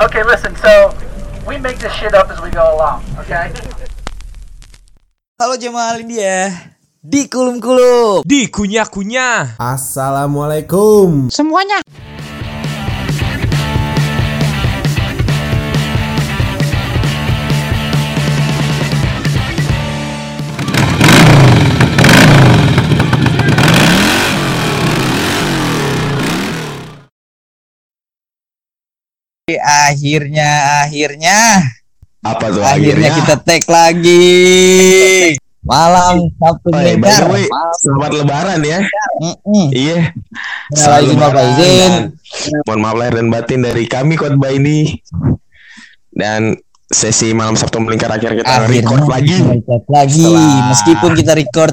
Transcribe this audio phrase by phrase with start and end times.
[0.00, 0.56] Okay, listen.
[0.56, 0.96] So
[1.44, 3.04] we make this shit up as we go along.
[3.20, 3.52] Okay.
[5.36, 6.56] Halo jemaah India
[7.04, 8.24] di kulum kulum.
[8.24, 9.60] Di kunyah-kunyah.
[9.60, 11.28] Assalamualaikum.
[11.28, 11.84] Semuanya.
[29.56, 31.38] Akhirnya, akhirnya,
[32.20, 35.34] Apa tuh akhirnya kita tag lagi.
[35.60, 36.96] Malam Sabtu Oh, ya,
[37.76, 38.78] selamat lebaran ya.
[39.20, 39.66] Mm-mm.
[39.70, 40.12] Iya.
[40.72, 41.92] Selamat Bapak izin.
[42.64, 44.96] Mohon maaf lahir dan batin dari kami khotbah ini.
[46.10, 49.36] Dan sesi malam Sabtu melingkar akhir kita Akhirnya record lagi.
[49.62, 50.24] tag lagi.
[50.24, 51.72] Setelah- Meskipun kita record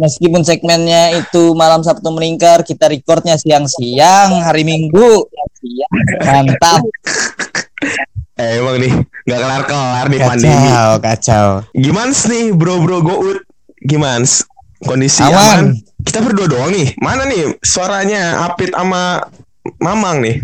[0.00, 5.28] Meskipun segmennya itu malam Sabtu melingkar, kita recordnya siang-siang hari Minggu.
[6.24, 6.80] Mantap.
[8.40, 8.88] Eh emang nih
[9.28, 10.48] nggak kelar kelar nih pandemi.
[10.48, 11.48] Kacau, kacau.
[11.76, 13.44] Gimana nih bro bro gout?
[13.84, 14.24] Gimana
[14.80, 15.36] kondisi Aman.
[15.36, 15.64] aman?
[16.00, 16.96] Kita berdua doang nih.
[17.04, 19.20] Mana nih suaranya Apit sama
[19.76, 20.40] Mamang nih?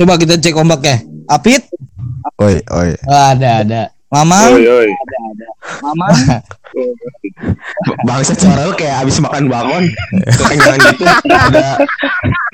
[0.00, 1.04] Coba kita cek ombaknya.
[1.28, 1.68] Apit?
[2.40, 2.90] Oi, oi.
[3.04, 3.82] Oh, ada, ada.
[4.08, 4.56] Mamang?
[4.56, 4.88] oi.
[5.84, 6.12] Mamang?
[8.02, 9.46] Bangsa suara lu kayak abis makan
[10.34, 11.66] kekenyangan gitu ada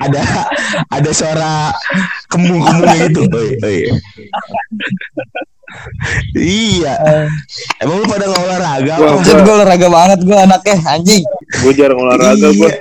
[0.01, 0.21] ada
[0.93, 1.73] ada suara
[2.29, 3.79] kembung-kembung gitu oi, oi.
[6.37, 6.95] iya
[7.81, 8.93] emang lu pada nggak olahraga
[9.25, 11.23] gue olahraga banget gue anaknya anjing.
[11.63, 12.69] Gue jarang olahraga gue.
[12.69, 12.73] Iya.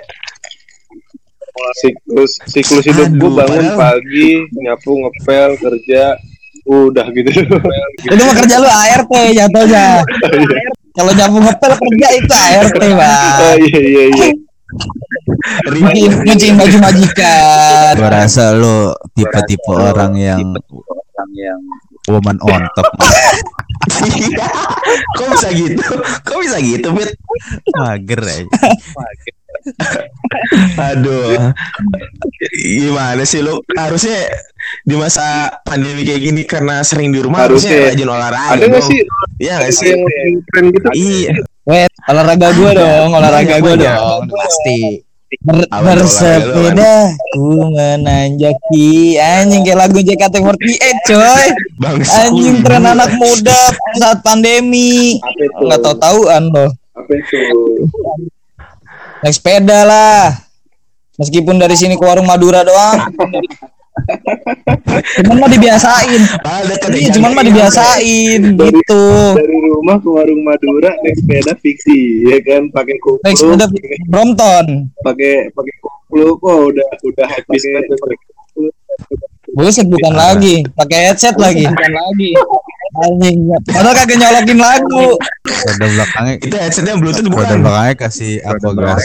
[1.78, 6.18] Siklus siklus hidup gue bangun padahal- pagi, nyapu, ngepel, kerja,
[6.66, 7.30] udah gitu.
[8.10, 9.86] Itu mah kerja lu ART jatuhnya.
[10.94, 13.56] Kalau nyapu ngepel kerja itu ART oh bang.
[13.66, 14.28] iya iya iya.
[15.74, 17.92] Nyuciin, nyuciin baju majikan.
[17.98, 20.40] Gua rasa lu tipe-tipe orang yang
[22.06, 22.86] woman on top.
[24.04, 24.48] Iya.
[25.18, 25.82] kok bisa gitu
[26.24, 27.10] kok bisa gitu Fit
[27.76, 28.44] Mager aja.
[30.90, 31.52] aduh.
[32.52, 33.60] Gimana sih lu?
[33.72, 34.18] Harusnya
[34.82, 37.92] di masa pandemi kayak gini karena sering di rumah harusnya, Harusnya.
[37.92, 39.00] rajin olahraga Ada nggak sih
[39.36, 39.88] Iya nggak sih?
[39.92, 40.02] yang
[40.48, 40.88] tren gitu?
[40.94, 41.32] iya.
[41.64, 45.00] Wait, olahraga gue dong, olahraga gue dong, pasti.
[45.42, 49.18] Ber- bersepeda ku menanjaki.
[49.18, 51.46] Anjing kayak lagu JKT48 coy.
[51.74, 53.60] Bangsa anjing tren anak muda
[53.98, 55.18] saat pandemi.
[55.58, 56.70] Nggak tahu tahuan loh.
[56.94, 57.40] Apa itu?
[59.24, 60.36] Naik sepeda lah.
[61.16, 63.08] Meskipun dari sini ke warung Madura doang.
[65.22, 66.22] Cuman mah dibiasain.
[66.44, 69.04] Ah, iya ya, cuman mah dibiasain Dari- gitu.
[69.32, 72.68] Dari rumah ke warung Madura naik sepeda fiksi, ya kan?
[72.68, 73.64] Pakai kupluk, naik sepeda
[74.12, 74.92] Brompton.
[75.00, 77.96] pakai pakai kupluk, oh udah udah habis banget.
[79.54, 80.66] buset bukan lagi.
[80.76, 81.64] Pakai headset lagi.
[81.64, 82.30] Bukan lagi
[82.96, 85.06] anjing padahal kagak nyolokin lagu
[85.44, 89.04] Roda belakangnya itu headsetnya bluetooth roda bukan belakangnya kasih aquagrass.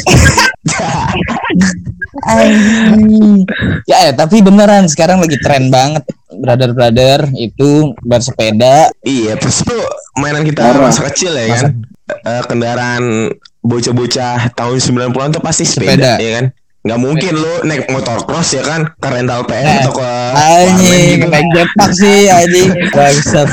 [2.21, 3.45] Anjing.
[3.85, 8.91] Ya, eh, tapi beneran sekarang lagi tren banget brother-brother itu bersepeda.
[9.01, 9.79] iya terus tuh
[10.15, 10.89] mainan kita Parah.
[10.89, 11.65] masa kecil ya kan
[12.09, 13.29] Eh, kendaraan
[13.61, 16.17] bocah-bocah tahun 90-an tuh pasti Sepeda.
[16.17, 16.45] sepeda, ya kan
[16.79, 21.19] nggak mungkin lu naik motor cross ya kan ke rental PM Eh, atau ke Anjing,
[21.19, 21.27] gitu.
[21.27, 22.69] naik jetpack sih anjing.
[22.95, 23.49] Bangsat.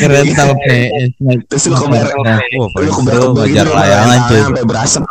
[0.00, 1.08] Keren tau PS.
[1.44, 4.40] terus lu ke bar Nah, wah, lu ke itu bar ngejar layangan cuy.
[4.40, 5.02] sampai berasap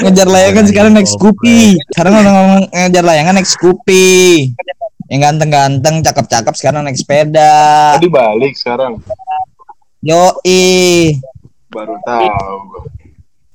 [0.02, 1.76] Ngejar layangan sekarang naik Scoopy.
[1.92, 4.08] Sekarang orang ngomong ngejar layangan naik Scoopy.
[5.08, 7.96] Yang ganteng-ganteng, cakep-cakep sekarang naik sepeda.
[7.96, 8.52] Tadi balik
[10.08, 11.20] sekarang, Yoi.
[11.68, 12.28] baru tahu.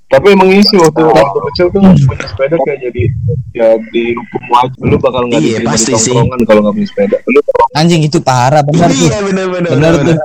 [0.05, 3.03] Tapi emang isi waktu waktu kecil tuh punya sepeda kayak jadi
[3.51, 4.79] ya dihukum wajib.
[4.83, 6.13] Lu bakal nggak Iya, diterima pasti di sih.
[6.13, 7.17] tongkrongan kalau nggak punya sepeda.
[7.25, 7.39] Lu
[7.73, 9.01] Anjing itu parah bener tuh.
[9.01, 10.17] iya bener-bener Bener tuh.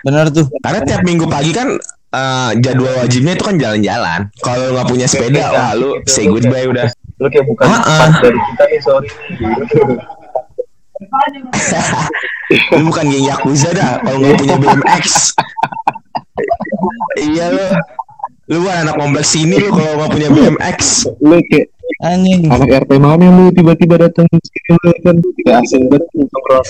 [0.00, 0.44] Bener tuh.
[0.58, 1.68] Karena tiap minggu pagi kan
[2.10, 4.20] eh, jadwal wajibnya itu kan jalan-jalan.
[4.40, 6.88] Kalau nggak punya sepeda, wah lu say goodbye udah.
[7.20, 8.08] lu kayak bukan Ah, ah.
[8.16, 9.52] dari kita nih sorry nih.
[9.60, 9.84] Gitu.
[12.70, 15.04] Lu bukan geng Yakuza dah kalau nggak punya BMX.
[17.16, 17.66] iya lu.
[18.50, 20.78] Lu bukan anak kompleks sini lu kalau nggak punya BMX.
[21.20, 21.66] Lu kayak
[22.00, 22.48] Anjing.
[22.48, 26.66] anak RT mana lu tiba-tiba datang sini lu kan kayak asing banget nongkrong.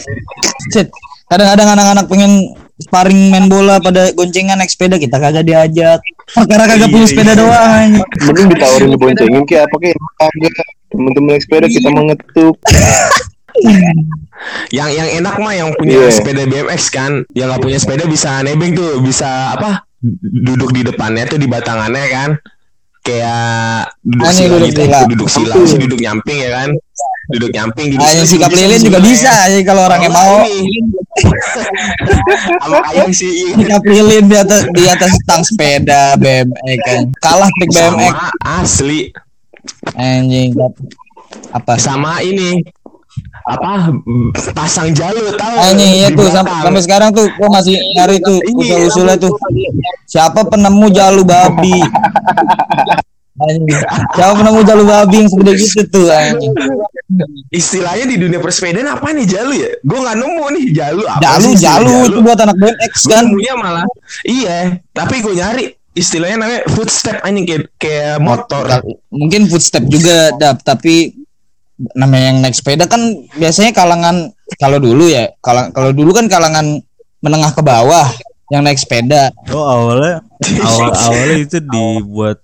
[1.30, 2.32] Kadang-kadang anak-anak pengen
[2.76, 6.02] sparring main bola pada goncengan naik sepeda kita kagak diajak.
[6.34, 7.38] Karena kagak punya Iya, sepeda iya.
[7.38, 7.70] doang.
[7.72, 8.04] anjing.
[8.20, 10.54] Mending ditawarin diboncengin kayak apa kayak kagak
[10.90, 12.54] temen-temen naik sepeda kita mengetuk
[14.70, 16.10] Yang yang enak mah yang punya Iya.
[16.10, 17.12] sepeda BMX kan.
[17.30, 19.84] Yang nggak punya sepeda bisa nebeng tuh, bisa apa?
[20.22, 22.30] Duduk di depannya tuh di batangannya kan.
[23.00, 24.98] kayak duduk Ah, ini sila duduk gitu, sila.
[25.08, 26.68] duduk sila sih duduk nyamping ya kan,
[27.30, 30.44] duduk nyamping, duduk sila, sikap lilin juga bisa ya kalau orangnya mau.
[32.60, 33.56] Sama ayam sih.
[33.56, 37.00] Sikap lilin di atas di atas tang sepeda BMX kan.
[37.18, 39.00] Kalah pick BMX Sama asli,
[39.96, 40.50] anjing.
[41.50, 41.80] Apa?
[41.80, 42.60] sama ini
[43.50, 43.90] apa
[44.52, 46.64] pasang jalur tahu Anjing iya di tuh sam- belakang.
[46.64, 49.32] sampai sekarang tuh gua masih nyari tuh Ini, usul-usulnya tuh.
[50.06, 51.78] Siapa penemu jalu babi?
[54.12, 56.52] Siapa penemu jalu babi yang segede gitu tuh anjing.
[57.50, 59.70] istilahnya di dunia persepedaan apa nih jalu ya?
[59.80, 63.24] Gue nggak nemu nih jalu apa Jalu sih istilah jalu itu buat anak BMX kan.
[63.26, 63.86] nemunya malah
[64.22, 64.58] iya,
[64.90, 68.62] tapi gue nyari istilahnya namanya footstep anjing kayak kayak motor.
[69.10, 71.18] Mungkin footstep juga dap tapi
[71.96, 73.00] namanya yang naik sepeda kan
[73.36, 74.30] biasanya kalangan
[74.60, 76.80] kalau dulu ya kalau kalau dulu kan kalangan
[77.24, 78.08] menengah ke bawah
[78.50, 80.20] yang naik sepeda Oh awalnya
[80.60, 82.42] awal awalnya itu dibuat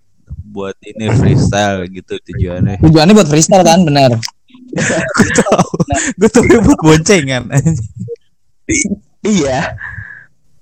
[0.56, 2.80] buat ini freestyle gitu tujuannya.
[2.80, 4.16] tujuannya buat freestyle kan benar
[4.76, 5.68] Gue tahu,
[6.20, 7.48] gue tuh buat boncengan.
[9.24, 9.78] Iya.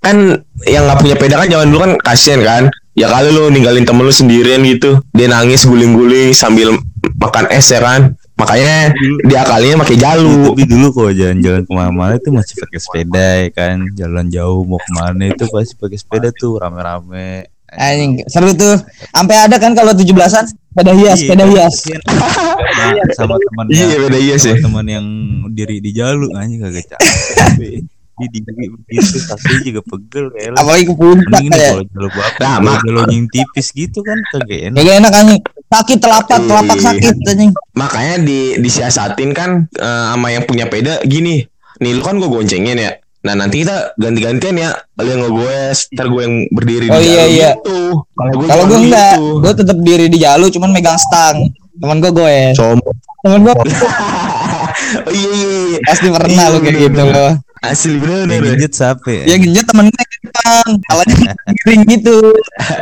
[0.04, 2.64] Kan yang nggak punya sepeda kan zaman dulu kan kasihan kan.
[2.94, 5.02] Ya kali lu ninggalin temen lu sendirian gitu.
[5.16, 6.78] Dia nangis guling-guling sambil
[7.18, 8.14] makan es ya kan.
[8.34, 8.90] Makanya
[9.24, 10.50] dia kalinya pakai jalu.
[10.50, 13.76] Tapi dulu kalau jalan-jalan ke mana-mana itu masih pakai sepeda ya kan.
[13.94, 17.46] Jalan jauh mau ke mana itu pasti pakai sepeda tuh rame-rame.
[17.74, 18.78] anjing seru tuh
[19.10, 24.14] sampai ada kan kalau 17-an sepeda hias Iya, sepeda hias Nah, sama teman Iya, beda
[24.14, 24.54] iya sih.
[24.58, 25.02] teman yang
[25.50, 27.82] diri di jalur anjing kagak capek.
[28.14, 32.54] Di di begitu kaki juga pegel kayak apalagi ke ini kayak kalau jalur bapak Nah,
[32.54, 34.78] kalau jalur yang tipis gitu kan kagak enak.
[34.78, 36.84] Gak enak anjing sakit telapak telapak Iya.
[36.88, 41.42] sakit anjing Makanya di disiasatin kan eh, sama yang punya sepeda gini.
[41.76, 42.92] Nih lu kan gue goncengin ya.
[43.24, 44.70] Nah nanti kita ganti-gantian ya.
[44.94, 47.50] Lu yang ngegoes, ntar gue yang berdiri Oh, di iya, iya.
[47.56, 47.98] gitu.
[48.44, 49.42] Kalau gue enggak gitu.
[49.42, 52.94] gue tetap diri di jalur cuman megang stang temen gue gue Sombong.
[53.20, 55.50] temen gue oh iya iya.
[55.68, 55.78] iya.
[55.82, 57.32] pasti pernah Iya, lu kayak gitu loh
[57.66, 59.22] Asli bener Yang genjet siapa ya?
[59.24, 61.16] ya genjet temen gue kan kalanya
[61.46, 62.16] miring gitu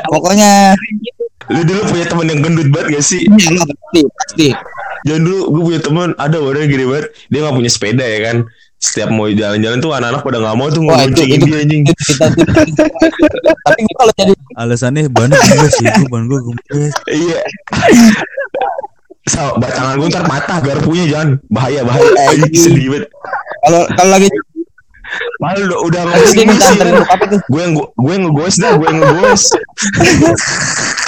[0.08, 0.52] pokoknya
[1.48, 3.20] Lu dulu punya temen yang gendut banget gak sih?
[3.26, 4.48] iya lah, pasti pasti
[5.02, 7.10] Jangan dulu gue punya temen ada orang gini banget.
[7.26, 8.36] Dia gak punya sepeda ya kan.
[8.78, 11.82] Setiap mau jalan-jalan tuh anak-anak pada gak mau tuh ngoncengin itu- dia anjing.
[13.58, 16.94] tapi gue kalau jadi Alasannya ban gembes itu ban gue gembes.
[17.08, 17.38] Iya.
[19.24, 22.10] So, batangan gue ntar patah garpunya jangan bahaya bahaya.
[22.52, 23.06] Sedih banget.
[23.62, 24.28] kalau kalau lagi
[25.38, 26.72] Malu udah udah Terus dia minta sih.
[26.74, 27.36] anterin bokap itu.
[27.46, 29.42] Gue yang gue yang ngegos dah, gue yang ngegos.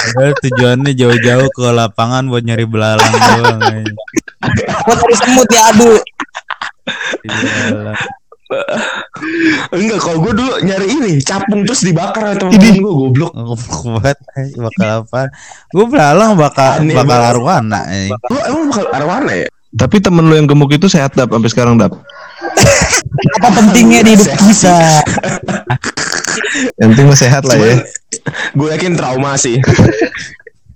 [0.05, 3.59] Padahal tujuannya jauh-jauh ke lapangan buat nyari belalang doang.
[4.85, 5.97] buat harus semut ya aduh.
[9.73, 13.33] Enggak, kalau gue dulu nyari ini capung terus dibakar sama temen gue goblok.
[13.33, 14.17] Goblok banget
[14.55, 15.21] bakal apa?
[15.73, 17.81] Gue belalang bakal Aneh bakal arwana.
[17.89, 18.13] anjing.
[18.29, 19.47] Lu emang bakal arwana ya?
[19.75, 21.91] Tapi temen lu yang gemuk itu sehat dap sampai sekarang dap.
[23.35, 24.77] apa pentingnya di hidup kita
[26.75, 27.75] Yang penting sehat lah ya.
[28.51, 29.59] Gue yakin trauma sih.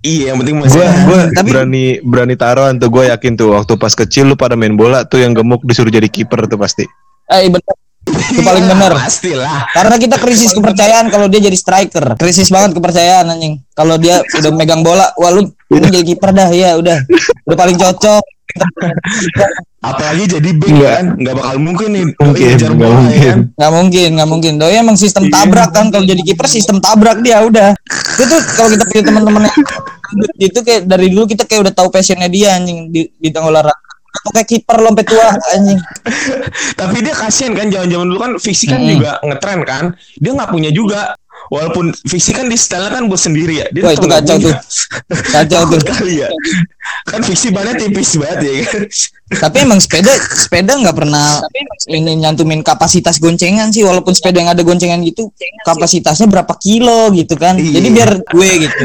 [0.00, 0.76] iya, yang penting masih.
[0.76, 4.54] Gue gue Tapi- berani berani taruhan tuh gue yakin tuh waktu pas kecil lu pada
[4.54, 6.84] main bola tuh yang gemuk disuruh jadi kiper tuh pasti.
[7.30, 7.74] eh bener
[8.10, 9.70] itu paling bener Pastilah.
[9.70, 14.50] karena kita krisis kepercayaan kalau dia jadi striker krisis banget kepercayaan anjing kalau dia udah
[14.50, 16.96] megang bola wah lu ini jadi kiper dah ya udah
[17.46, 18.24] udah paling cocok
[19.80, 20.92] Apalagi jadi back Enggak.
[20.92, 22.04] kan, nggak bakal mungkin nih.
[22.14, 23.16] Mungkin, nggak ya mungkin.
[23.24, 23.38] kan?
[23.56, 25.32] nggak mungkin nggak mungkin doi emang sistem Iya.
[25.34, 29.42] tabrak kan kalau jadi kiper sistem tabrak dia udah itu tuh kalau kita punya teman-teman
[29.48, 29.56] yang
[30.48, 33.72] itu kayak dari dulu kita kayak udah tahu passionnya dia anjing di tengah olahraga
[34.10, 35.80] atau kayak kiper lompat tua anjing
[36.80, 38.92] Tapi dia kasihan kan zaman-zaman dulu kan fisik kan Mm-mm.
[38.96, 39.84] juga ngetren kan.
[40.16, 41.14] Dia nggak punya juga.
[41.50, 43.66] Walaupun fisik kan di style kan buat sendiri ya.
[43.68, 44.54] Dia Wah, itu kacau tuh.
[45.28, 46.28] kacau tuh kali ya.
[47.04, 48.82] Kan fiksi banget tipis banget ya kan.
[49.32, 51.38] tapi emang sepeda sepeda nggak pernah
[51.86, 55.30] ini nyantumin kapasitas goncengan sih walaupun sepeda yang ada goncengan gitu
[55.62, 57.78] kapasitasnya berapa kilo gitu kan Iya.
[57.78, 58.84] jadi biar gue gitu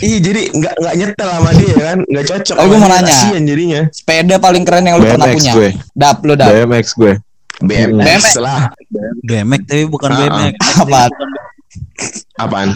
[0.00, 2.56] Iya jadi nggak nggak nyetel sama dia kan, nggak cocok.
[2.56, 3.16] Oh, gua mau nanya.
[3.38, 3.80] jadinya.
[3.90, 5.68] sepeda paling keren yang lu pernah BMX punya gue.
[5.92, 7.12] dap lu dap BMX gue.
[7.60, 8.72] BMX lah.
[9.20, 10.54] BMX tapi bukan Ah, BMX.
[10.80, 11.00] apa
[12.34, 12.74] Apaan?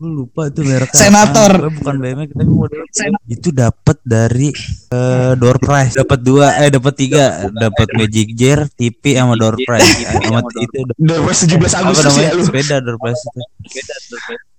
[0.00, 0.96] Gue lupa itu mereknya.
[0.96, 1.52] Senator.
[1.56, 1.72] apaan.
[1.76, 2.82] Bukan BMX tapi model
[3.28, 4.48] itu dapat dari
[4.92, 5.96] eh, door prize.
[5.96, 9.88] Dapat dua eh dapat tiga, dapat Magic Jar, TV sama door prize.
[10.04, 12.28] Eh, sama itu Dari 17 apa Agustus namanya?
[12.28, 12.42] ya lu.
[12.44, 13.40] Sepeda door prize itu.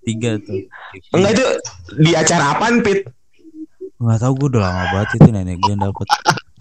[0.02, 0.58] Tiga tuh.
[1.14, 1.46] Enggak itu
[2.02, 3.06] di acara apaan Pit?
[4.02, 6.06] Nggak tahu gue udah lama banget itu nenek gue yang dapat.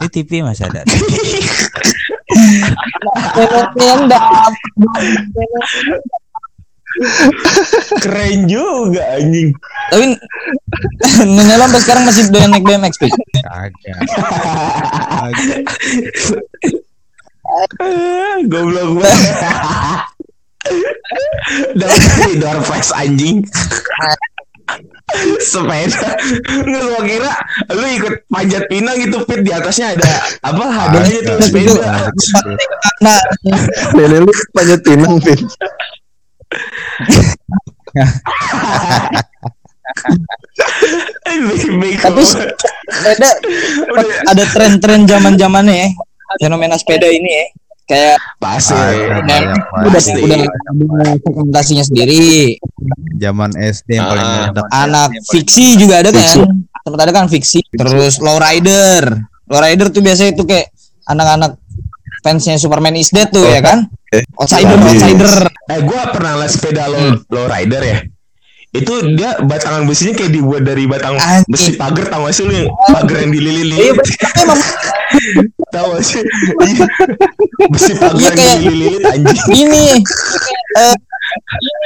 [0.01, 0.81] Ini TV masih ada.
[3.81, 4.53] yang dap
[8.03, 9.55] Keren juga anjing.
[9.91, 10.05] tapi
[11.33, 12.93] Nyonya lo sampai sekarang masih doyan naik BMX?
[13.01, 13.99] Kagak.
[18.51, 19.35] Goblok banget.
[21.75, 23.43] Dapat dari door prize anjing.
[25.43, 26.15] Sepeda
[26.63, 27.33] Nggak gua kira
[27.75, 32.07] Lu ikut panjat pinang gitu Pit Di atasnya ada Apa hadiahnya tuh sepeda
[33.03, 33.19] Nah,
[33.97, 35.39] Lele lu panjat pinang, Vin.
[42.01, 43.29] Tapi sepeda
[44.27, 45.89] ada tren-tren zaman-zamannya ya.
[46.39, 47.45] Fenomena sepeda ini ya.
[47.83, 49.51] Kayak Pasti Ada,
[49.83, 50.15] udah pasti.
[50.15, 50.39] udah
[51.19, 52.55] segmentasinya sendiri.
[53.19, 54.31] Zaman SD yang paling Ah.
[54.47, 54.65] meledak.
[54.71, 56.55] Anak fiksi juga ada kan.
[56.81, 57.59] Sempat ada kan fiksi.
[57.67, 59.27] Terus low rider.
[59.51, 60.71] Low rider tuh biasanya itu kayak
[61.03, 61.59] anak-anak
[62.21, 63.89] fansnya Superman is Dead tuh ya kan.
[64.07, 64.99] Eh, Outsider, Habis.
[64.99, 65.33] outsider.
[65.67, 67.97] Eh gue pernah liat sepeda low, low rider ya?
[68.71, 71.43] Itu dia batangan besinya kayak dibuat dari batang Anjing.
[71.45, 72.53] besi pagar tau gak sih lu?
[72.53, 73.95] Yang pagar yang Iya, dililin
[74.37, 74.59] emang
[75.69, 76.23] tau gak sih?
[76.61, 76.85] Iya.
[77.67, 79.39] besi pagar Iya, yang kayak- dililin anjing.
[79.51, 79.83] ini
[80.77, 80.95] eh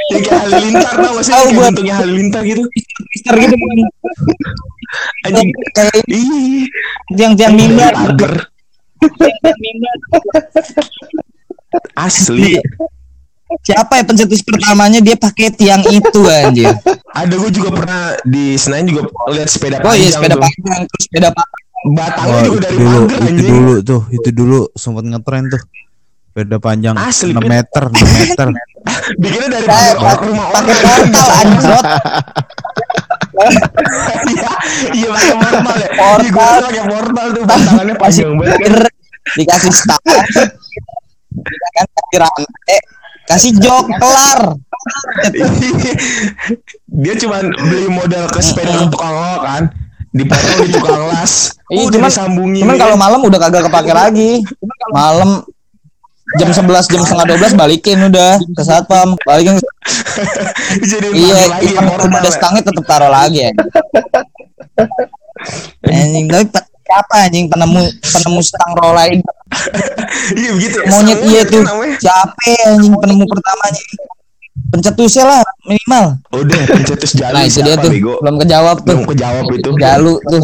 [0.10, 1.34] Ya, kayak halilintar tau gak sih?
[1.34, 2.64] Tahu kayak bentuknya halilintar gitu.
[3.08, 3.56] Mister gitu
[5.26, 5.48] anjing.
[5.72, 5.94] Kayak
[7.12, 7.94] tiang-tiang mimbar.
[7.96, 8.34] pagar
[11.98, 12.60] asli
[13.62, 16.74] Siapa ya pencetus pertamanya dia pakai tiang itu anjir.
[17.08, 21.04] ada gue juga pernah di Senayan juga lihat sepeda Oh iya panjang sepeda panjang terus
[21.06, 21.62] sepeda panjang.
[21.88, 25.44] batangnya Wah, juga itu dari dulu, pagar itu anjing dulu tuh, itu dulu sempat ngetren
[25.48, 25.62] tuh.
[26.26, 27.48] Sepeda panjang Asli, 6 Pit.
[27.48, 28.48] meter, 6 meter.
[29.16, 31.86] bikinnya dari Kayak pagar pa- rumah pakai portal anjrot.
[34.26, 34.52] Iya,
[34.92, 35.90] iya pakai portal ya.
[35.94, 36.24] Portal.
[36.26, 38.74] Iya, pakai portal tuh batangannya panjang banget kan.
[39.36, 40.02] Dikasih stang.
[41.76, 42.78] Kan kasih rantai,
[43.28, 44.40] kasih jok kelar.
[46.88, 49.64] Dia cuma beli modal ke sepeda ke tukang lo kan.
[50.16, 51.52] Dipotong di tukang las.
[51.68, 52.62] Iya, Udah cuman- disambungin.
[52.64, 52.82] Cuman ya.
[52.88, 54.32] kalau malam udah kagak kepake lagi.
[54.90, 55.44] Malam
[56.42, 59.62] jam 11 jam setengah 12 balikin udah ke satpam balikin
[60.90, 62.34] jadi iya ya yang portal ada ya.
[62.34, 63.52] stangnya tetap taruh lagi ya
[65.86, 66.50] anjing tapi
[66.86, 69.18] siapa anjing penemu penemu stang rollai
[70.36, 70.78] Iya begitu.
[70.82, 70.90] ya.
[70.90, 71.62] monyet iya tuh
[72.02, 73.82] siapa anjing penemu pertamanya
[74.76, 78.14] pencetusnya lah minimal Udah pencetus jalu nah itu dia tuh bego?
[78.20, 79.70] belum kejawab tuh Belum kejawab itu.
[79.76, 80.42] Jalu tuh.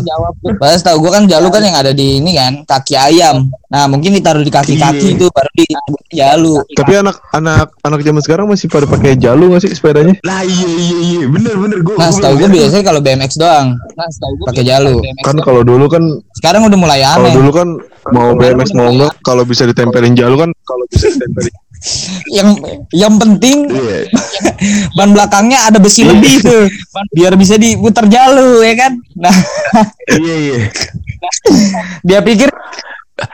[0.55, 3.51] Pas tahu gua kan jalu kan yang ada di ini kan kaki ayam.
[3.67, 5.19] Nah mungkin ditaruh di kaki-kaki Iya.
[5.19, 5.65] tuh baru di
[6.11, 6.53] jalu.
[6.71, 10.15] Tapi anak anak anak zaman sekarang masih pada pakai jalu nggak sih sepedanya?
[10.21, 11.93] Lah iya iya iya bener bener gue.
[11.93, 13.67] Nah setahu gua biasanya kalau BMX doang
[14.45, 14.95] pakai jalu.
[15.21, 17.33] Kan kalau dulu kan Sekarang udah mulai kalau aneh.
[17.35, 17.67] dulu kan
[18.09, 21.53] mau BMX mau enggak kalau bisa ditempelin jalu kan kalau bisa ditempelin
[22.29, 22.49] Yang
[22.93, 24.05] yang penting Iya.
[24.97, 26.69] ban belakangnya ada besi lebih tuh
[27.09, 28.93] biar bisa diputar jalu ya kan.
[29.17, 29.33] Nah
[30.13, 30.59] Iya iya.
[32.05, 32.49] dia pikir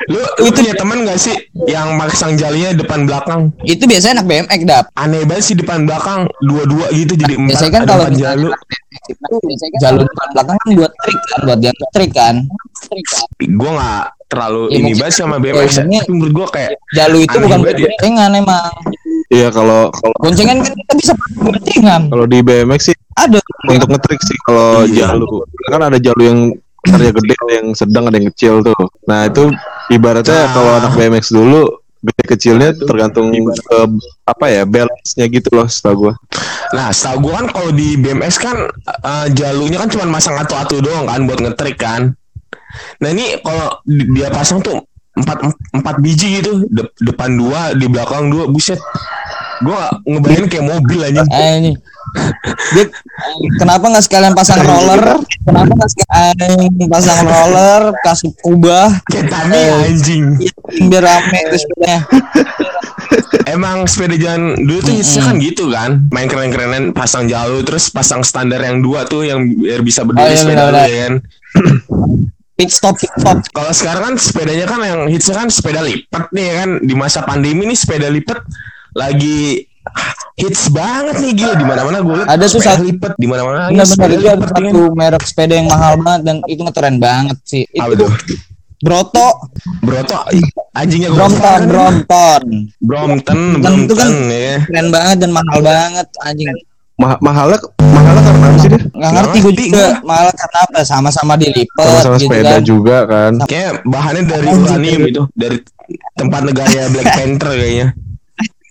[0.08, 3.42] Lu, lu punya teman gak sih yang masang jalinya depan belakang?
[3.64, 4.86] itu biasanya anak BMX dap.
[4.94, 7.48] Aneh banget sih depan belakang dua-dua gitu jadi empat.
[7.50, 8.50] Biasanya kan kalau empat jalu.
[9.78, 12.36] Jalu depan belakang kan buat trik kan buat dia trik kan.
[13.40, 15.72] Gue gak terlalu Ya, ini banget sama ya, BMX.
[15.80, 15.84] ya.
[16.06, 17.88] menurut gue kayak Jalu itu bukan buat ya.
[17.88, 18.72] boncengan emang.
[19.28, 22.02] Iya kalau kalau Boncengan kan kita bisa pakai boncengan.
[22.08, 23.40] kalau di BMX sih Ada.
[23.68, 25.12] untuk ngetrik sih kalau Iya.
[25.12, 25.26] jalu
[25.68, 26.40] kan ada jalu yang
[26.80, 29.50] besarnya gede ada yang sedang ada yang kecil tuh nah itu
[29.90, 30.52] ibaratnya Nah.
[30.52, 31.62] kalau anak BMX dulu
[31.98, 33.78] gede kecilnya tergantung ke
[34.24, 36.14] apa ya balance nya gitu loh setahu gua
[36.68, 41.08] Nah, setahu gue kan kalau di BMX kan eh, jalunya kan cuma masang atu-atu doang
[41.08, 42.12] kan buat ngetrik kan.
[43.00, 44.84] Nah ini kalau di- dia pasang tuh
[45.16, 48.76] empat empat biji gitu, De- depan dua, di belakang dua, buset.
[49.58, 51.22] Gue ngebayangin kayak mobil aja.
[51.28, 51.72] Eh ini.
[53.60, 55.20] Kenapa nggak sekalian pasang roller?
[55.44, 60.24] Kenapa nggak sekalian pasang roller, kasih kubah, Kayak tadi anjing.
[60.88, 62.00] biar rame terus sepedanya.
[63.48, 68.22] Emang sepeda jalan dulu tuh hitsnya kan gitu kan, main keren-kerenan, pasang jalur, terus pasang
[68.22, 71.14] standar yang dua tuh yang biar bisa Oh, berdiri iya, sepeda ya kan.
[72.58, 73.38] Pit stop, pit stop.
[73.54, 77.22] Kalau sekarang kan sepedanya kan yang hitsnya kan sepeda lipat nih ya kan di masa
[77.24, 78.42] pandemi nih sepeda lipat
[78.98, 79.70] lagi
[80.36, 83.88] hits banget nih gila di mana-mana gue liat Ada tuh satu- lipat di mana-mana Benar-benar
[83.88, 87.64] sepeda itu ada satu merek sepeda yang mahal banget dan itu ngetren banget sih.
[87.74, 88.12] Apa Itu tuh?
[88.78, 89.28] Broto,
[89.80, 92.44] Broto ih, anjingnya gue Brompton, Brompton.
[92.78, 94.62] Brompton, Dan itu kan- ya.
[94.64, 96.50] Keren banget dan mahal banget anjing.
[96.96, 99.90] Ma- mahalnya mahalnya karena apa sih dia Nggak ngerti gue juga gua.
[100.04, 100.80] mahal karena apa?
[100.84, 102.62] Sama-sama dilipat sama-sama gitu sepeda kan.
[102.64, 105.58] juga kan Kayak bahannya dari uranium itu, dari
[106.14, 107.88] tempat negara Black Panther kayaknya.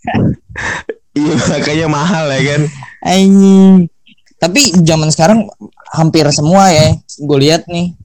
[1.16, 2.62] Iya, kayaknya mahal ya kan.
[3.00, 3.88] Anjing.
[4.36, 5.48] Tapi zaman sekarang
[5.96, 7.96] hampir semua ya gue lihat nih.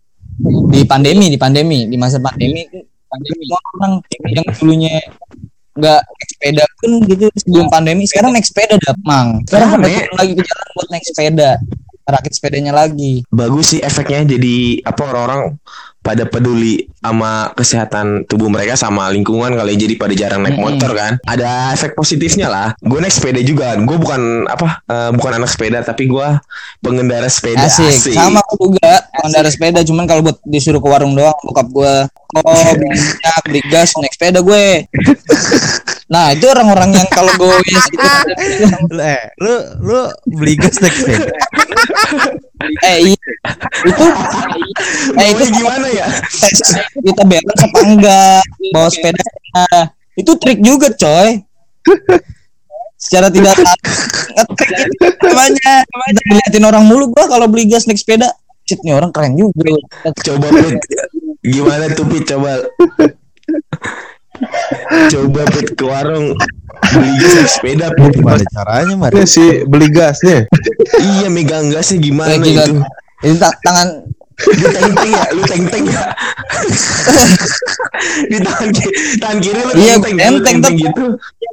[0.72, 2.64] Di pandemi di pandemi di masa pandemi
[3.12, 3.44] pandemi.
[3.52, 4.00] Orang
[4.32, 4.96] yang dulunya
[5.76, 9.44] nggak naik sepeda pun gitu sebelum pandemi sekarang naik sepeda dah mang.
[9.44, 11.52] Sekarang pada turun lagi ke jalan buat naik sepeda
[12.08, 13.24] rakit sepedanya lagi.
[13.32, 15.56] Bagus sih efeknya jadi apa orang-orang
[16.02, 21.22] pada peduli sama kesehatan tubuh mereka sama lingkungan kali jadi pada jarang naik motor kan.
[21.26, 22.68] Ada efek positifnya lah.
[22.82, 26.28] Gue naik sepeda juga gue bukan apa eh, bukan anak sepeda tapi gue
[26.82, 27.70] pengendara sepeda.
[27.70, 29.80] Asik, sama aku juga pengendara sepeda.
[29.86, 31.96] Cuman kalau buat disuruh ke warung doang bokap gue
[32.38, 34.66] oh minyak beli gas naik sepeda gue.
[36.12, 37.96] Nah itu orang-orang yang kalau gue gitu.
[38.92, 41.32] Lu, eh, lu lu beli gas naik sepeda.
[42.86, 43.20] Eh iya.
[43.86, 44.06] itu
[45.18, 46.08] eh itu gimana ya?
[47.06, 48.42] Kita balance apa enggak?
[48.74, 49.24] Bawa sepeda.
[50.18, 51.42] Itu trik juga coy.
[53.02, 55.74] Secara tidak ngetrik itu namanya.
[55.86, 58.30] Kita diliatin orang mulu gua kalau beli gas naik sepeda
[58.70, 59.74] Cit nih orang keren juga.
[60.22, 60.78] Coba Pit
[61.42, 62.62] gimana tuh coba
[65.10, 66.34] coba Pit ke warung.
[66.92, 68.12] Beli gas naik sepeda Pit.
[68.16, 69.10] Gimana caranya, Mar?
[69.10, 70.44] Ini sih beli gasnya.
[70.98, 72.74] iya megang gasnya gimana Kayak itu
[73.22, 73.90] ini ta- tangan.
[74.42, 76.02] Lu teng teng ya lu teng teng ya.
[78.26, 81.06] Di tangan kiri tangan kiri lu Iya, teng teng gitu.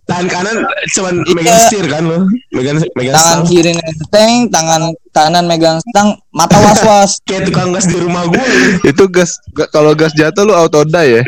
[0.09, 0.57] Tangan kanan
[0.89, 1.35] cuman Iya.
[1.37, 2.19] megang setir kan lu?
[2.49, 7.71] Megang megang tangan stang kiri nenteng tangan kanan megang stang mata was was kayak tukang
[7.71, 8.41] gas di rumah gue
[8.83, 11.23] Itu gas ga- kalau gas jatuh lu auto die ya.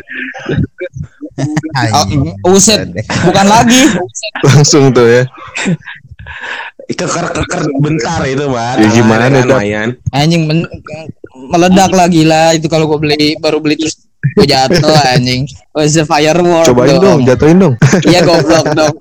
[1.73, 2.35] Anjing.
[2.45, 2.89] uset
[3.25, 3.83] bukan lagi.
[4.47, 5.23] Langsung tuh ya.
[6.87, 9.47] keker keker bentar itu mah Ya, gimana, kan Dap?
[9.49, 9.89] lumayan.
[10.11, 10.71] Anjing men-
[11.49, 12.53] meledak lah gila.
[12.53, 13.95] Itu kalau gua beli baru beli terus
[14.37, 15.47] gue jatuh anjing.
[15.71, 17.75] Was a firework Cobain dong, jatuhin dong.
[18.05, 18.95] iya goblok dong.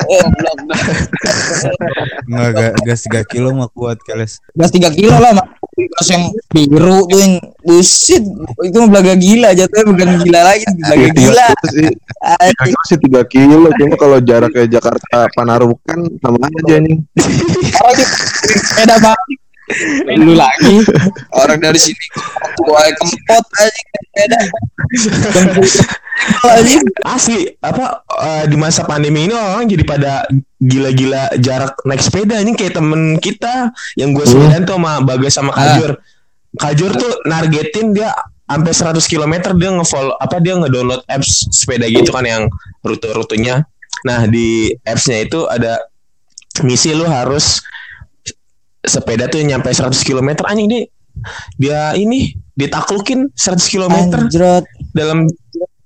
[0.00, 0.78] Goblok dong.
[2.26, 4.42] Enggak ga- gas 3 kilo mah kuat keles.
[4.52, 5.46] gas 3 kilo lah mak
[5.88, 7.34] gas yang biru tuh yang
[7.64, 8.24] busit
[8.66, 11.88] itu belaga gila jatuhnya bukan gila lagi belaga Iya, gila sih.
[12.20, 12.56] Anjing.
[12.58, 17.00] Kagak sih 3 kilo, cuma kalau jaraknya Jakarta Panarukan sama aja nih.
[17.80, 19.20] orang di sepeda bang
[20.18, 20.84] lu lagi.
[21.34, 22.04] Orang dari sini
[22.60, 23.80] gua kempot aja
[24.10, 24.40] sepeda
[26.44, 26.76] lagi
[27.08, 30.12] asli apa eh, di masa pandemi ini orang jadi pada
[30.60, 35.52] gila-gila jarak naik sepeda ini kayak temen kita yang gue sepedaan tuh sama Bagas sama
[35.56, 35.96] Kajur.
[36.60, 38.12] Kajur tuh nargetin dia
[38.44, 42.44] sampai 100 km dia ngefollow apa dia ngedownload apps sepeda gitu kan yang
[42.82, 43.64] rute-rutenya.
[44.04, 45.78] Nah di appsnya itu ada
[46.66, 47.62] misi lu harus
[48.84, 50.82] sepeda tuh nyampe 100 km anjing dia
[51.60, 54.64] dia ini ditaklukin 100 km anjrot.
[54.92, 55.28] dalam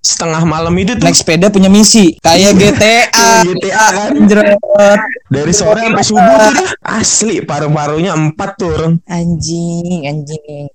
[0.05, 1.07] setengah malam itu tuh.
[1.09, 2.21] Naik sepeda punya misi.
[2.21, 4.11] Kayak GTA Kayak GTA kan?
[4.21, 5.01] Anjrot.
[5.33, 6.69] Dari sore sampai subuh tuh dah.
[7.01, 8.95] asli paru-parunya empat tuh orang.
[9.09, 10.69] Anjing anjing.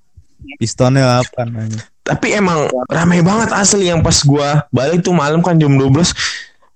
[0.57, 1.83] Pistonnya apa anjing.
[2.09, 6.09] tapi emang ramai banget asli yang pas gua balik tuh malam kan jam 12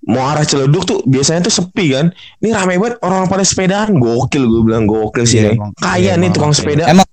[0.06, 2.12] mau arah Ciledug tuh biasanya tuh sepi kan.
[2.38, 3.96] Ini ramai banget orang pada sepedaan.
[3.96, 5.56] Gokil gue bilang gokil sih Iya, nih.
[5.56, 5.72] emang.
[5.76, 6.84] kaya Iya, nih tukang sepeda.
[6.86, 7.08] Emang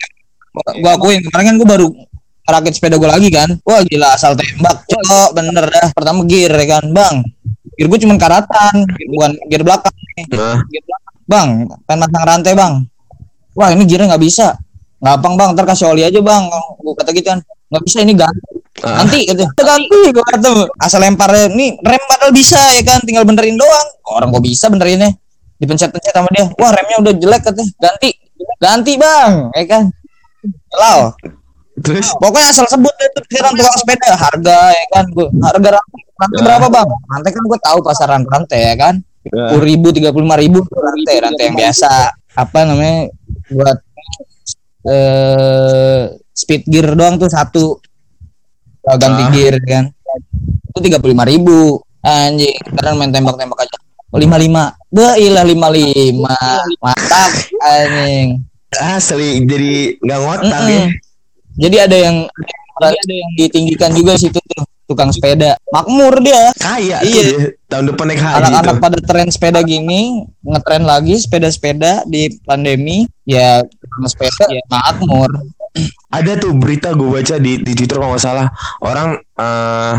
[0.81, 1.89] gua akuin kemarin kan gua baru
[2.45, 3.55] rakit sepeda gua lagi kan.
[3.63, 5.29] Wah gila asal tembak cok.
[5.33, 7.15] Bener dah pertama gear ya kan bang.
[7.75, 8.75] Gear gua cuma karatan
[9.09, 10.25] bukan gear belakang nih.
[10.33, 11.15] Nah Gear belakang.
[11.25, 11.49] bang
[11.85, 12.73] pengen masang rantai bang.
[13.53, 14.59] Wah ini gearnya nggak bisa.
[14.99, 15.49] Gampang bang.
[15.55, 16.43] Ntar kasih oli aja bang.
[16.77, 17.39] Gua kata gitu kan.
[17.71, 18.60] Nggak bisa ini ganti Ah.
[18.81, 23.03] Nanti gitu ganti gua kata asal lemparnya ini rem padahal bisa ya kan?
[23.03, 23.89] Tinggal benerin doang.
[24.09, 25.11] Orang gua bisa benerinnya?
[25.61, 26.49] Dipencet-pencet sama dia.
[26.57, 27.69] Wah remnya udah jelek katanya.
[27.77, 28.11] Ganti.
[28.57, 29.33] Ganti bang.
[29.53, 29.83] Ya kan?
[30.73, 31.13] Lau.
[31.81, 32.13] terus?
[32.17, 34.11] Pokoknya asal sebut deh tuh pikiran tukang sepeda.
[34.17, 35.05] Harga ya kan?
[35.13, 36.45] Gua harga rantai, rantai Ya.
[36.49, 36.89] berapa bang?
[36.89, 38.95] Rantai kan gue tahu pasaran rantai ya kan.
[39.29, 39.53] Ya.
[39.53, 41.15] Sepuluh ribu, tiga puluh lima ribu rantai.
[41.21, 41.91] Rantai yang biasa.
[42.39, 43.13] Apa namanya?
[43.53, 43.79] Buat
[44.81, 46.03] eh
[46.33, 47.77] speed gear doang tuh satu
[48.85, 49.31] Ganti Ah.
[49.31, 49.85] gear kan.
[50.71, 51.81] Itu tiga puluh lima ribu.
[52.01, 53.77] Anjing, sekarang main tembak-tembak aja.
[54.11, 56.35] Lima lima, ilah lima lima,
[56.83, 57.31] mantap
[57.63, 58.43] anjing.
[58.71, 60.71] asli jadi nggak ngotak Mm-mm.
[60.71, 60.83] ya
[61.61, 62.17] Jadi ada yang
[62.81, 65.55] ada yang ditinggikan juga situ tuh tukang sepeda.
[65.71, 66.51] Makmur dia.
[66.57, 67.23] kaya Iya.
[67.23, 67.47] dia.
[67.69, 73.63] tahun depan naik haji Anak-anak pada tren sepeda gini, ngetren lagi sepeda-sepeda di pandemi, ya
[73.63, 75.31] tukang sepeda makmur.
[76.19, 78.47] ada tuh berita gue baca di di Twitter kalau nggak salah
[78.83, 79.93] orang eh,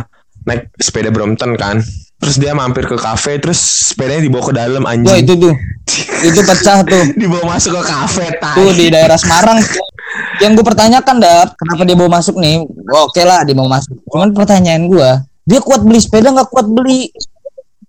[0.47, 1.79] naik sepeda Brompton kan
[2.21, 3.57] terus dia mampir ke kafe terus
[3.89, 5.53] sepedanya dibawa ke dalam anjing Wah itu tuh,
[6.29, 7.03] itu pecah tuh.
[7.17, 8.57] dibawa masuk ke kafe tai.
[8.61, 9.57] Tuh di daerah Semarang.
[10.43, 12.61] Yang gue pertanyakan dap, kenapa dia bawa masuk nih?
[13.01, 13.97] Oke lah dia mau masuk.
[14.05, 15.09] Cuman pertanyaan gue,
[15.45, 17.09] dia kuat beli sepeda nggak kuat beli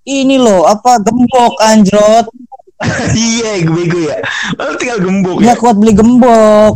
[0.09, 2.27] ini loh apa gembok anjrot
[3.15, 4.19] iya gue bego ya
[4.59, 6.75] Lalu tinggal gembok nggak ya kuat beli gembok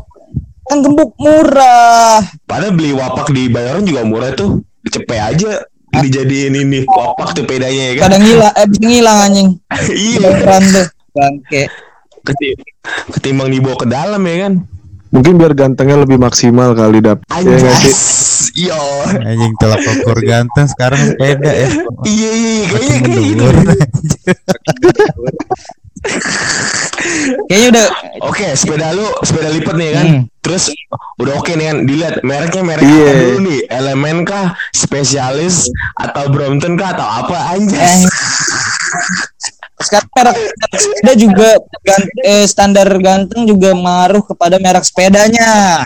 [0.67, 2.21] kan gembok murah.
[2.45, 4.63] Padahal beli wapak di Bayoran juga murah tuh.
[4.87, 5.51] Cepet aja
[5.97, 8.03] dijadiin ini wapak tuh pedanya ya kan.
[8.11, 9.49] Kadang ngilang, eh ngilang anjing.
[9.91, 10.29] iya.
[10.43, 10.87] Tuh.
[11.17, 11.63] Bangke.
[12.23, 12.59] Keti-
[13.15, 14.55] Ketimbang dibawa ke dalam ya kan.
[15.15, 17.23] Mungkin biar gantengnya lebih maksimal kali dap.
[17.31, 17.41] Ya?
[17.41, 17.83] Anjas.
[18.53, 18.77] Yo.
[19.23, 21.69] Anjing telak ukur ganteng sekarang sepeda ya.
[22.05, 23.45] Iya iya iya, kayaknya kayak gitu.
[27.49, 27.87] Kayaknya udah
[28.25, 30.07] Oke, sepeda lu sepeda lipat nih kan.
[30.07, 30.23] Hmm.
[30.41, 30.71] Terus
[31.19, 33.03] udah oke nih kan dilihat mereknya merek Iya.
[33.03, 33.61] apa dulu nih?
[33.67, 35.67] Elemen kah, spesialis
[35.99, 38.01] atau Brompton kah atau apa eh, anjas?
[39.77, 40.39] sekarang merek
[40.81, 41.49] sepeda juga
[42.25, 45.83] eh, standar ganteng juga mengaruh kepada merek sepedanya.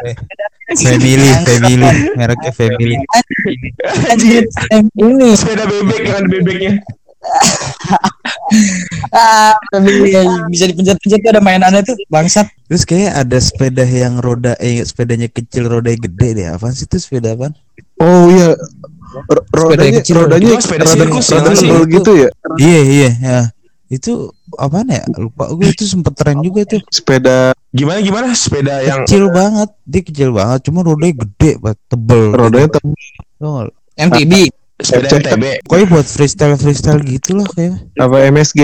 [0.70, 1.74] family, family,
[2.14, 2.94] mereknya family.
[4.06, 4.46] Anjir,
[4.94, 6.78] ini Sepeda bebek kan bebeknya.
[9.14, 9.54] ah,
[10.48, 12.48] bisa dipencet-pencet tuh ada mainannya tuh bangsat.
[12.66, 16.46] Terus kayak ada sepeda yang roda eh sepedanya kecil rodanya gede deh.
[16.48, 17.52] Apaan sih itu sepeda apaan?
[18.00, 18.56] Oh iya.
[19.30, 20.24] R- rodanya kecil.
[20.24, 21.68] rodanya sepeda rada sirkus sebel sih?
[21.90, 22.28] gitu ya.
[22.56, 23.40] Iya iya ya.
[23.90, 25.02] Itu apaan ya?
[25.18, 26.80] Lupa gue itu sempet tren juga tuh.
[26.88, 30.66] Sepeda Gimana gimana sepeda yang Kecil banget, dia kecil banget.
[30.66, 32.22] Cuma rodanya gede, banget, tebel.
[32.34, 33.70] rodanya lu?
[33.94, 34.50] MTB.
[34.82, 35.44] Sepeda MTB?
[35.62, 37.76] Pokoknya buat freestyle freestyle gitu lah kayak.
[37.94, 38.60] apa MSG?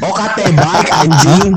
[0.00, 1.52] Oh KT bike anjing.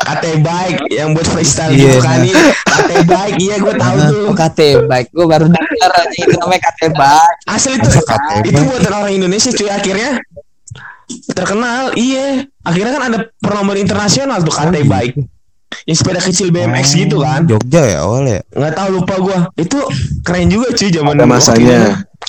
[0.00, 1.78] KT bike yang buat freestyle Iya.
[1.92, 2.34] gitu kan nih.
[2.64, 4.24] KT bike iya gue tahu tuh.
[4.26, 5.08] Oh, KT bike.
[5.10, 7.34] Gue baru dengar anjing itu namanya KT bike.
[7.46, 10.10] Asli itu Masa KT itu buatan orang Indonesia cuy akhirnya
[11.28, 15.16] terkenal iya akhirnya kan ada perlombaan internasional tuh KT Oh, bike
[15.82, 18.42] yang sepeda kecil BMX gitu kan Jogja ya awalnya.
[18.48, 19.78] nggak tahu lupa gua itu
[20.20, 21.80] keren juga cuy zaman Ada masanya.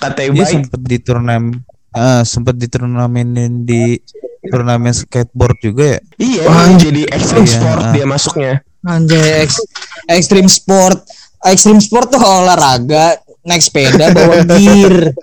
[0.02, 1.56] KT Dia bike sempet di turnamen
[1.92, 4.00] ah sempet di turnamenin di
[4.44, 6.00] turnamen skateboard juga ya.
[6.18, 7.94] iya Wah, jadi extreme Iya, sport ah.
[7.94, 9.62] dia masuknya Anjay, ex-
[10.10, 11.06] extreme sport.
[11.40, 15.14] Extreme sport tuh olahraga naik sepeda bawa gear.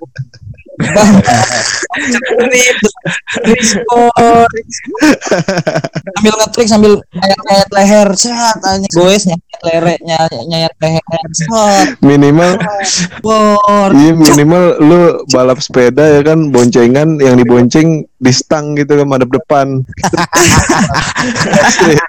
[6.08, 8.90] Sambil ngetrik sambil nyayat-nyayat leher, set anjing.
[8.92, 11.88] Goes nyayat leher, nyayat, nyayat leher, set.
[12.00, 13.92] Minimal Sport.
[13.94, 19.30] iya minimal lu balap sepeda ya kan boncengan yang dibonceng di stang gitu kan madep
[19.30, 19.66] depan.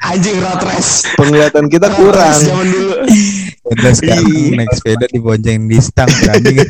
[0.10, 2.40] anjing road race Penglihatan kita kurang.
[2.40, 2.96] zaman dulu
[3.70, 4.58] Udah sekarang Iya.
[4.58, 6.58] naik sepeda dibonceng di stang anjing.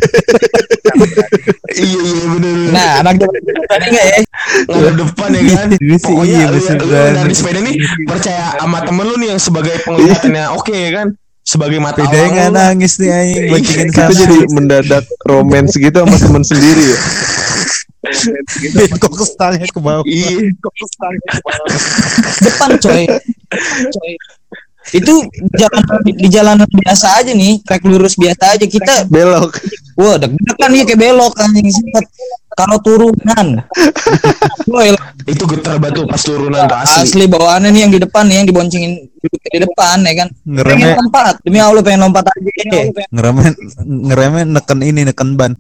[1.76, 4.18] iya iya bener Nah, anak zaman tadi enggak ya?
[4.66, 9.06] ngadep depan ya kan Iya pokoknya iya, lu, lu dari sepeda nih percaya sama temen
[9.06, 11.08] lu nih yang sebagai penglihatannya oke ya kan
[11.42, 12.58] sebagai mata Sepedanya awang nggak lu.
[12.62, 14.14] nangis nih anjing boncengin Kita sana.
[14.16, 17.00] jadi mendadak romance gitu sama teman sendiri ya.
[18.72, 20.06] bengkok stangnya ke bawah.
[20.06, 20.50] iya
[22.40, 23.04] Depan coy.
[23.92, 24.12] coy.
[24.90, 29.58] Itu jalan di jalanan biasa aja nih, trek lurus biasa aja kita Belok.
[30.00, 32.08] Wah, deg-degan ya kayak belok anjing sempet.
[32.56, 33.48] Kalau turunan.
[35.28, 38.48] Itu getar batu pas turunan tuh asli asli bawaannya nih yang di depan nih yang
[38.48, 40.28] diboncengin duduk di depan ya kan.
[40.32, 41.36] Pengen Ngeremnya lompat.
[41.44, 42.50] Demi Allah pengen lompat aja.
[43.12, 43.50] ngeremnya
[43.84, 45.52] ngeremnya neken ini neken ban.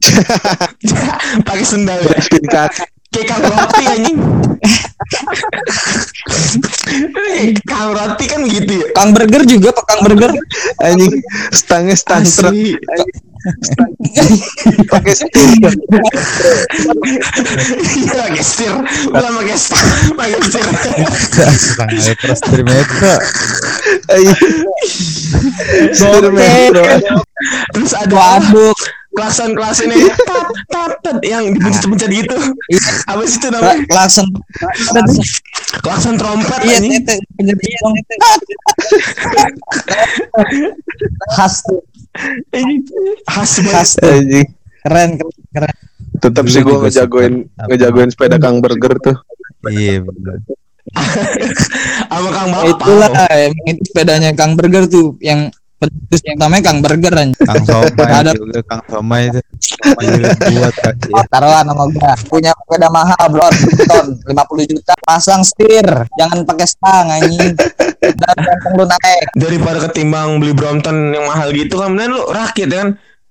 [1.48, 2.15] pakai sendal ya
[2.48, 2.84] kaki.
[3.10, 4.18] kayak roti anjing
[7.65, 10.31] kang roti kan gitu ya Kang Burger juga, Pak Kang Burger.
[10.83, 11.23] Anjing
[11.55, 12.55] stangnya stang truk
[14.91, 15.71] pakai speaker.
[17.95, 18.75] iya setir
[19.07, 20.67] bukan pakai setir pakai setir
[22.19, 23.15] terus dari metro.
[24.12, 24.38] Anjing.
[25.95, 26.83] Setir metro.
[27.71, 28.75] terus ada Waduh.
[29.13, 32.38] Klakson klakson yang tat tat tat yang dipencet-pencet gitu
[33.10, 34.28] apa sih itu namanya Klakson.
[35.82, 37.15] klakson trompet Iya, anjing tete.
[41.38, 41.56] Khas
[43.30, 43.88] khas banget.
[44.80, 45.76] Keren, keren, keren.
[46.19, 47.34] Tetap sih gua juga ngejagoin
[47.69, 49.17] ngejagoin sepeda Kang Burger tuh.
[49.67, 50.38] Iya benar.
[52.10, 57.13] sama kang bapak itulah emang itu sepedanya Kang Burger tuh yang pencetus pertamanya Kang Burger
[57.15, 57.36] anjing.
[57.39, 59.42] Kang Somai Ada- juga Kang Somai itu.
[60.60, 61.24] Buat ya.
[61.32, 62.13] taruhan nama gua.
[62.28, 63.48] Punya sepeda mahal bro.
[63.88, 64.94] Ton 50 juta.
[65.02, 65.88] Pasang setir.
[66.20, 67.56] Jangan pakai stang anjing.
[68.00, 69.26] Dan ganteng lu naik.
[69.39, 72.89] Daripada ketimbang beli Brompton yang mahal gitu kan mending lu rakit ya kan?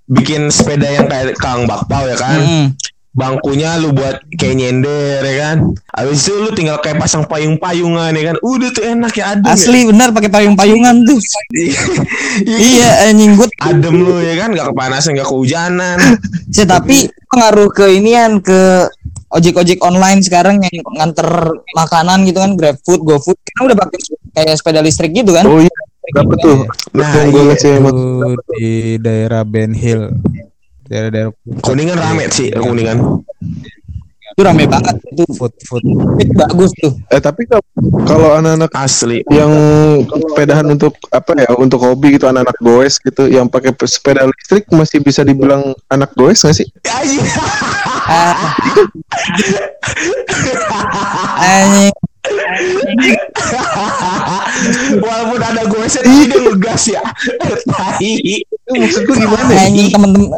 [0.09, 2.41] Bikin sepeda yang kayak Kang Bakpao ya kan?
[2.41, 2.67] Mm.
[3.16, 5.57] Bangkunya lu buat kayak nyender ya kan
[5.97, 9.81] habis itu lu tinggal kayak pasang payung-payungan ya kan udah tuh enak ya adem asli
[9.88, 11.18] benar pakai payung-payungan tuh
[11.57, 11.81] ya.
[12.77, 15.99] iya anjing gua adem lu ya kan gak kepanasan gak kehujanan
[16.55, 18.87] sih tapi pengaruh ke inian ke
[19.33, 21.29] ojek-ojek online sekarang yang nganter
[21.77, 23.99] makanan gitu kan GrabFood, GoFood kan udah pakai
[24.33, 25.73] kayak sepeda listrik gitu kan Oh iya.
[26.09, 26.64] Berapa tuh?
[26.97, 28.33] Nah, Tunggu iya.
[28.57, 30.09] di daerah Ben Hill.
[30.88, 33.20] Daerah-daerah Kuningan rame sih kuningan.
[34.29, 35.24] Itu rame banget itu.
[35.35, 35.83] food food.
[36.16, 36.94] Itu bagus tuh.
[37.11, 37.66] Eh tapi kalau-
[38.07, 39.20] kalau anak-anak Asli.
[39.29, 39.51] yang
[40.07, 44.64] sepedahan untuk apa ya untuk hobi gitu anak-anak goes gitu yang pakai pe- sepeda listrik
[44.70, 46.68] masih bisa dibilang anak goes nggak sih?
[48.07, 48.37] Ah.
[51.42, 51.92] Anjing.
[55.05, 57.03] Walaupun ada gue tapi dia ngegas ya.
[57.69, 58.12] Tai.
[58.25, 59.61] Itu maksudku gimana ya?
[59.71, 60.29] Anjing temen-temen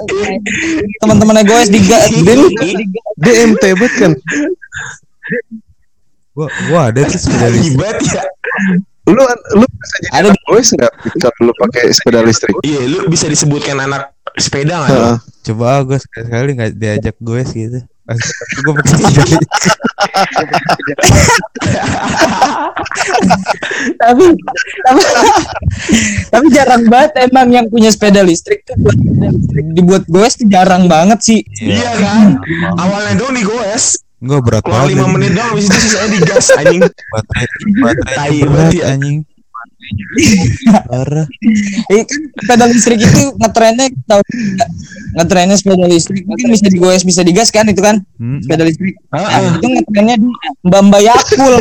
[1.03, 1.99] temen-temennya gue di dia
[3.21, 4.13] Dia MT banget kan.
[6.31, 8.15] Gua gua ada tuh sepeda listrik.
[8.15, 8.25] Ya.
[9.11, 9.19] Lu
[9.59, 12.55] lu bisa jadi Ada- anak goes nggak kalau lu pakai sepeda listrik?
[12.63, 14.91] Iya, lu bisa disebutkan anak sepeda nggak?
[14.95, 15.17] Heeh.
[15.51, 17.81] Coba gua sekali-sekali nggak diajak gue gitu.
[18.11, 19.41] Gue listrik.
[24.01, 24.25] tapi
[24.83, 25.03] tapi
[26.31, 28.99] tapi jarang banget emang yang punya sepeda listrik tuh buat
[29.77, 32.41] dibuat goes tuh jarang banget sih Iya kan?
[32.81, 34.01] Awalnya dong di goes.
[34.21, 35.01] Gue berat banget.
[35.01, 36.81] 5 menit doang habis itu sisanya digas anjing.
[36.85, 37.47] Baterai
[37.81, 38.85] baterai berat ya.
[38.93, 39.19] anjing.
[40.87, 41.27] Parah.
[41.89, 44.23] Eh, kan sepeda listrik itu ngetrennya tahu
[45.15, 48.39] ngetrennya sepeda listrik mungkin bisa digoes bisa digas kan itu kan Hmm.
[48.41, 49.29] sepeda listrik Heeh.
[49.29, 50.29] nah, itu ngetrennya di
[50.63, 51.53] mbak mbak yakul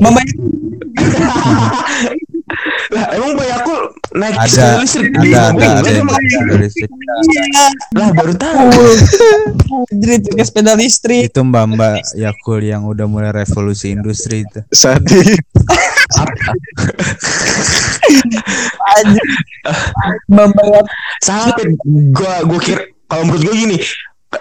[0.00, 0.26] mbak.
[2.90, 3.80] Lah emang Bayakul
[4.12, 6.88] naik Ada listrik di ada ada ada pakai sepeda listrik.
[7.30, 8.68] iya Lah baru tahu.
[9.94, 14.60] jadi pakai sepeda listrik Itu Mbak Mbak Yakul yang udah mulai revolusi industri itu.
[14.70, 15.38] Sadis.
[18.98, 19.26] Anjir.
[20.26, 20.84] mbak mbak.
[21.22, 21.74] Sampai
[22.10, 23.78] gua gua kira kalau menurut gua gini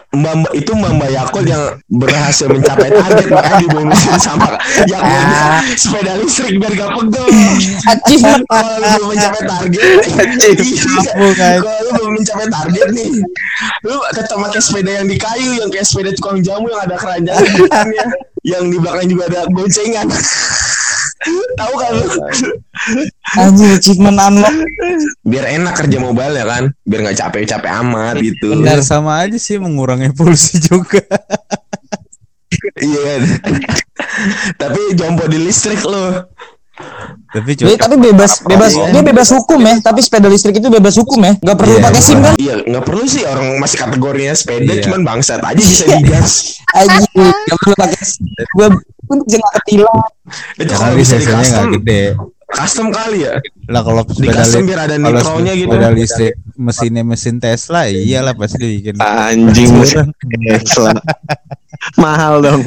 [0.10, 4.58] Mbak itu Mbak Yakul yang berhasil mencapai target makanya dibonusin sama
[4.90, 5.42] yang punya
[5.78, 7.26] sepeda listrik biar gak pegel.
[7.86, 9.86] achievement Kalau lu belum mencapai target,
[10.90, 11.58] Mampu, kan?
[11.62, 13.12] kalau lu belum mencapai target nih,
[13.86, 17.38] lu tetap pakai sepeda yang di kayu yang kayak sepeda tukang jamu yang ada keranjang
[17.42, 18.06] di depannya,
[18.46, 20.10] yang di belakang juga ada goncengan.
[21.54, 22.08] Tahu kan lu?
[23.36, 24.56] anjir achievement unlock
[25.22, 28.56] Biar enak kerja mobile ya kan, biar nggak capek-capek amat gitu.
[28.64, 31.04] Ya sama aja sih mengurangi polusi juga.
[32.76, 33.22] Iya kan.
[34.56, 36.32] Tapi jompo di listrik lo.
[37.36, 41.20] Tapi coba tapi bebas bebas dia bebas hukum ya tapi sepeda listrik itu bebas hukum
[41.20, 44.80] ya nggak perlu Iya, pakai sim kan Iya, nggak perlu sih orang masih kategorinya sepeda,
[44.80, 44.88] Iya.
[44.88, 46.56] cuman bangsat aja bisa digas.
[46.72, 48.24] Aji, nggak perlu pakai sim.
[48.56, 48.68] Gue
[49.10, 50.00] pun nggak ketilang.
[50.56, 52.04] Itu kalau kali bisa di custom, gede.
[52.48, 53.34] custom kali ya.
[53.66, 55.68] Lah kalau Di sepeda custom li- biar ada kalau nitronya gitu.
[55.68, 60.10] sepeda listrik mesinnya mesin Tesla iyalah pasti dibikin Anjing Curang.
[60.40, 60.92] Tesla.
[61.96, 62.62] Mahal dong.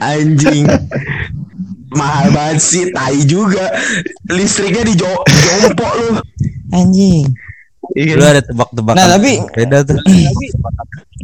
[0.00, 0.66] Anjing.
[1.90, 3.66] Mahal banget sih, tai juga.
[4.28, 6.10] Listriknya di jo- jompo lu.
[6.70, 7.26] Anjing.
[7.90, 9.98] Lu ada tebak-tebakan Nah, tapi- beda tuh.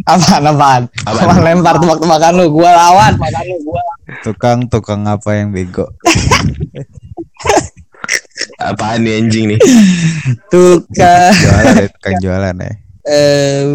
[0.07, 0.83] Apaan apaan?
[1.02, 1.22] Apaan?
[1.24, 2.46] Apaan lempar tebak-tebakan lu?
[2.52, 3.12] Gua lawan.
[4.22, 5.90] Tukang tukang apa yang bego.
[8.59, 9.61] Apaan nih anjing nih?
[10.48, 11.33] Tukang.
[11.35, 12.72] Jualan ya, tukang jualan ya.
[13.07, 13.70] Em,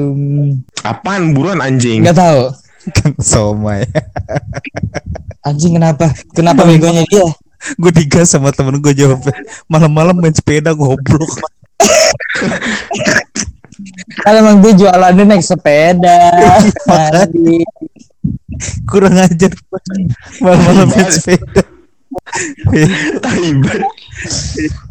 [0.84, 2.04] Apaan buruan anjing?
[2.04, 2.42] nggak tahu.
[3.20, 3.86] Somai.
[5.42, 6.12] Anjing kenapa?
[6.32, 7.28] Kenapa begonya dia?
[7.78, 9.22] gue digas sama temen gue jawab
[9.70, 11.30] malam-malam main sepeda goblok
[14.22, 16.20] Kalau emang dia jualannya naik sepeda.
[18.86, 19.52] Kurang ajar
[20.38, 21.64] malam-malam main sepeda.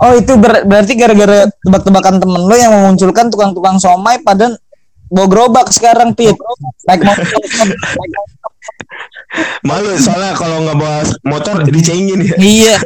[0.03, 4.59] Oh itu ber- berarti gara-gara tebak-tebakan temen lo yang memunculkan tukang-tukang somai pada
[5.07, 6.35] bawa gerobak sekarang Pit.
[6.89, 7.27] Naik motor.
[9.63, 12.35] Malu soalnya kalau nggak bawa motor dicengin ya.
[12.41, 12.77] Iya.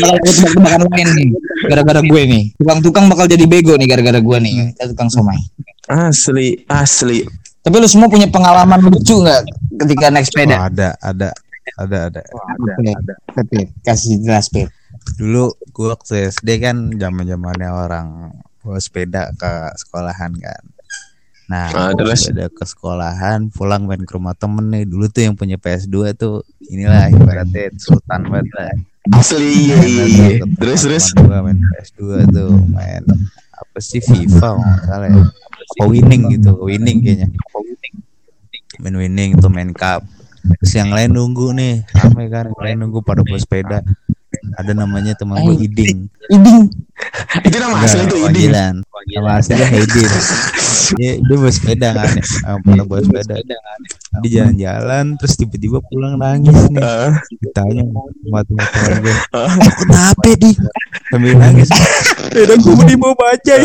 [0.00, 1.28] Bakal gue tebak-tebakan lain nih.
[1.70, 2.44] Gara-gara gue nih.
[2.58, 4.74] Tukang-tukang bakal jadi bego nih gara-gara gue nih.
[4.74, 5.38] Kita tukang somai.
[5.86, 7.22] Asli, asli.
[7.62, 9.40] Tapi lu semua punya pengalaman lucu nggak
[9.86, 10.56] ketika naik sepeda?
[10.58, 11.30] Oh, ada ada
[11.78, 13.14] ada ada Ada.
[13.46, 14.66] Pit, kasih jelas Pit.
[15.18, 18.06] dulu gue waktu SD kan zaman zamannya orang
[18.62, 20.62] bawa sepeda ke sekolahan kan
[21.50, 22.26] nah Ah, bawa terus?
[22.26, 24.84] sepeda ke sekolahan pulang main ke rumah temen nih.
[24.86, 28.72] Dulu tuh yang punya PS2 tuh inilah ibaratnya sultan banget lah.
[29.18, 30.46] Asli, iya, iya, iya.
[30.62, 31.04] Terus, terus.
[31.18, 33.02] Gua main PS2 tuh main
[33.52, 35.22] apa sih FIFA kalau salah ya.
[35.76, 37.28] Apa winning gitu winning kayaknya.
[38.82, 40.06] Main winning tuh main cup.
[40.62, 42.50] Terus yang lain nunggu nih rame kan.
[42.50, 43.78] Yang lain nunggu pada bawa sepeda
[44.52, 46.68] ada namanya teman gue Iding Iding.
[47.46, 48.24] Itu nama asli itu Iding.
[48.26, 48.74] panggilan
[49.12, 50.10] nama aslinya Haidin
[50.98, 52.22] dia dia bawa sepeda kan ya.
[52.44, 53.34] Ah, pernah bawa sepeda.
[54.20, 56.78] dia jalan-jalan terus tiba-tiba pulang nangis nih.
[56.78, 57.16] Ah.
[57.40, 58.66] ditanya sama teman
[59.00, 59.48] gue Ah.
[59.48, 60.50] "Eh, kenapa di?
[61.08, 61.68] Sambil nangis.
[62.28, 63.62] Sepeda gue dibawa bajai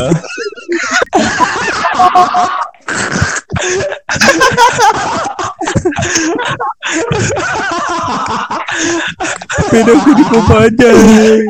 [9.58, 11.44] sepeda gue dibawa bajai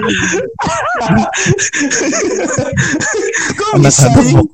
[3.58, 4.36] Kok anak bisa anak sih?
[4.36, 4.46] mau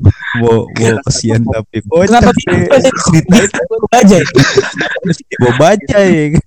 [0.42, 3.22] mau mau kesian tapi Kenapa kocak sih?
[3.24, 4.18] Cerita itu aja?
[5.04, 6.36] terus dibawa bajai.
[6.36, 6.40] Ya?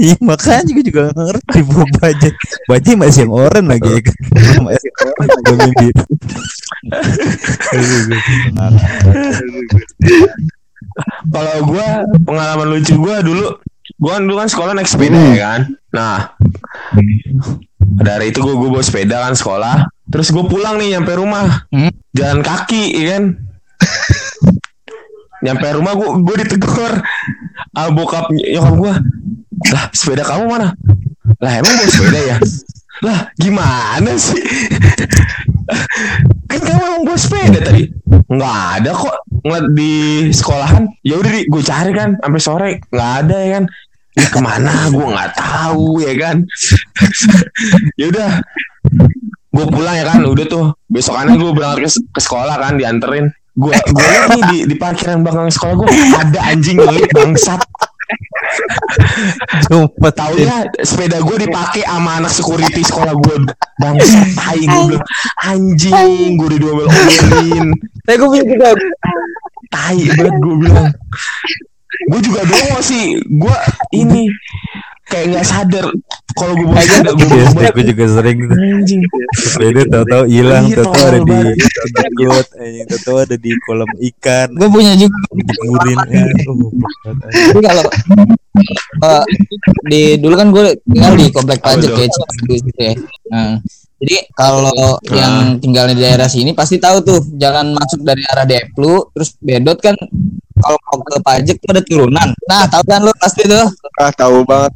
[0.00, 2.32] Iya makanya gue juga gak ngerti bawa bajai.
[2.66, 4.16] Bajai masih yang oren lagi ya kan?
[4.64, 5.86] Masih yang oren gue mimpi
[9.20, 10.28] Gue.
[11.34, 11.86] Kalau gua
[12.24, 13.60] pengalaman lucu gua dulu
[14.00, 15.60] gua kan dulu kan sekolah naik sepeda ya kan.
[15.94, 16.16] Nah,
[17.78, 19.86] dari itu gua, gua bawa sepeda kan sekolah.
[20.10, 21.68] Terus gua pulang nih nyampe rumah.
[21.70, 21.92] Hmm.
[22.16, 23.24] Jalan kaki ya kan.
[25.44, 26.92] nyampe rumah gua gua ditegur
[27.76, 28.94] ah bokap nyokap gua.
[29.70, 30.72] Lah, sepeda kamu mana?
[31.38, 32.36] Lah, emang bawa sepeda ya?
[33.04, 34.40] Lah, gimana sih?
[36.50, 37.82] kan kamu emang bawa sepeda tadi.
[38.30, 39.16] nggak ada kok.
[39.40, 39.92] Ngeliat di
[40.30, 42.72] sekolahan ya udah di gue cari kan sampai sore.
[42.92, 43.64] Nggak ada ya kan?
[44.18, 44.72] Ya ke mana?
[44.90, 46.36] Gue nggak tahu ya kan?
[48.00, 48.30] Ya udah
[49.52, 50.20] gue pulang ya kan?
[50.24, 53.28] Udah tuh besokannya gue berangkat ke, ke sekolah kan dianterin.
[53.54, 57.60] Gue gue nih di, di parkiran belakang sekolah gue ada anjing ngelit bangsat
[59.68, 63.36] Sumpah Taunya sepeda gue dipakai sama anak security sekolah gue
[63.80, 64.26] Bangsat.
[64.38, 65.06] Tai gue bilang
[65.46, 67.66] Anjing gue udah diomel-omelin
[68.04, 68.68] Saya gue punya juga.
[69.70, 70.90] Tai banget gue bilang.
[72.10, 73.18] Gue juga dongo sih.
[73.28, 73.56] Gue
[73.94, 74.26] ini
[75.10, 75.86] Kayak gak sadar
[76.38, 78.54] Kalau gue bawa sepeda gue bawa gue juga sering gitu.
[78.54, 79.00] Anjing.
[79.34, 81.38] Sepeda tau-tau hilang Iya, Tau-tau ada di
[82.22, 82.86] got anjing.
[82.86, 84.48] Tau-tau ada di kolam ikan.
[84.54, 85.18] Gue punya juga.
[85.34, 86.24] Diburin ya.
[87.58, 87.90] Kalau
[89.04, 89.24] eh,
[89.88, 92.06] di dulu kan gue tinggal di komplek pajak ya
[92.48, 92.94] gitu ya.
[93.30, 93.54] Nah,
[94.00, 99.12] jadi kalau yang tinggalnya di daerah sini pasti tahu tuh jalan masuk dari arah Deplu
[99.12, 99.92] terus bedot kan
[100.60, 102.28] kalau mau ke pajak tuh ada turunan.
[102.48, 103.64] Nah, tahu kan lu pasti tuh.
[103.96, 104.72] Ah tahu banget.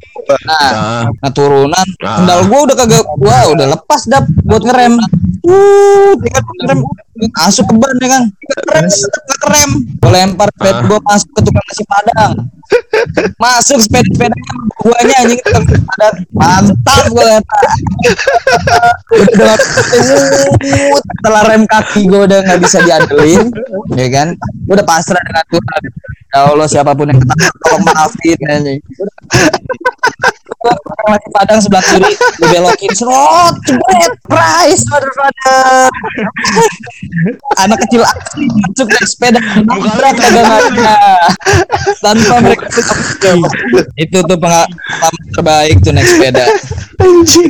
[0.49, 2.21] Nah, Nah, nah turunan Ah.
[2.21, 4.97] sendal gua udah kagak gua udah lepas dap buat ngerem.
[5.45, 6.79] Uh, tinggal ngerem
[7.37, 8.23] masuk ke ban ya kan.
[8.33, 8.85] Ngerem
[9.45, 9.71] kerem.
[10.01, 10.85] Gua lempar sepeda Ah.
[10.89, 12.33] gua masuk ke tukang nasi padang.
[13.37, 16.17] Masuk sepeda-sepedanya sama guanya anjing padang.
[16.33, 17.39] Mantap udah
[19.37, 23.53] ngut, setelah rem kaki gua udah nggak bisa diandelin,
[23.95, 24.29] ya kan?
[24.65, 25.81] Gua udah pasrah dengan Tuhan.
[26.35, 28.81] Ya Allah siapa pun yang ketangkep tolong maafin anjing.
[31.05, 35.13] Masih padang sebelah kiri gue belokin serot jebret price father
[37.61, 40.97] anak kecil asli masuk naik sepeda nabrak dagangannya
[42.01, 42.67] tanpa mereka
[44.01, 46.45] itu tuh pengalaman terbaik tuh naik sepeda.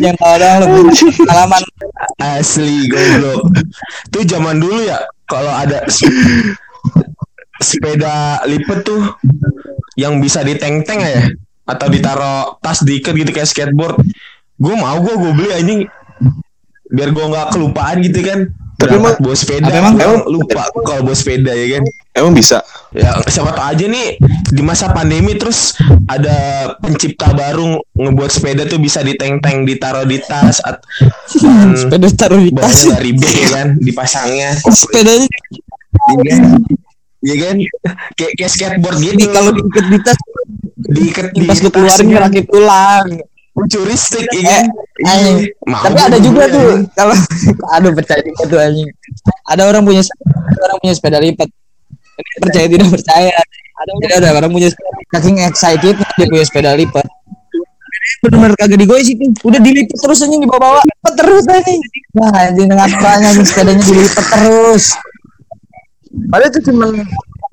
[0.02, 0.90] Yang kadang lebih
[1.24, 1.62] pengalaman.
[2.18, 3.48] Asli goblok.
[4.10, 5.80] Tuh zaman dulu ya Kalau ada
[7.58, 9.02] Sepeda lipat tuh
[9.94, 11.30] Yang bisa diteng-teng ya
[11.64, 13.96] Atau ditaruh tas diikat gitu kayak skateboard.
[14.54, 15.80] Gue mau gue gue beli anjing.
[16.92, 18.52] Biar gue gak kelupaan gitu kan.
[18.76, 19.72] Tapi emang- bawa sepeda.
[19.72, 21.84] emang- Orang lupa kalau bawa sepeda ya kan?
[22.14, 22.60] Emang bisa.
[22.94, 24.22] Ya siapa tahu aja nih
[24.54, 25.74] Di masa pandemi terus
[26.06, 26.36] Ada
[26.78, 30.78] pencipta baru Ngebuat sepeda tuh bisa diteng-teng Ditaruh di tas at,
[31.34, 32.86] dan sepeda taruh di tas.
[32.86, 35.26] nggak ribet ya kan dipasangnya sepedanya
[37.24, 37.70] Iya kan Iya
[38.20, 40.18] kayak kayak skateboard gitu kalau diikat di tas
[40.76, 42.06] diikat di pas lu tas keluarin kan.
[42.12, 43.06] ngerakit ulang
[43.54, 44.64] futuristik Eh, kan
[45.06, 45.38] anjing.
[45.46, 45.76] Iya.
[45.86, 47.16] Tapi ada juga tuh kalau
[47.78, 48.88] aduh percaya juga tuh anjing.
[49.48, 51.48] Ada orang punya ada orang punya sepeda lipat.
[52.42, 53.30] Percaya tidak percaya.
[53.74, 53.90] Ada
[54.22, 54.68] ada orang punya
[55.14, 57.06] saking excited dia punya sepeda lipat.
[58.20, 59.22] Benar-benar kagak digoyes itu.
[59.46, 60.80] Udah dilipat terus anjing dibawa-bawa.
[60.82, 61.80] Lipat terus anjing.
[62.14, 64.84] Nah, anjing dengan banyak anjing sepedanya dilipat terus.
[66.30, 66.86] Padahal itu cuma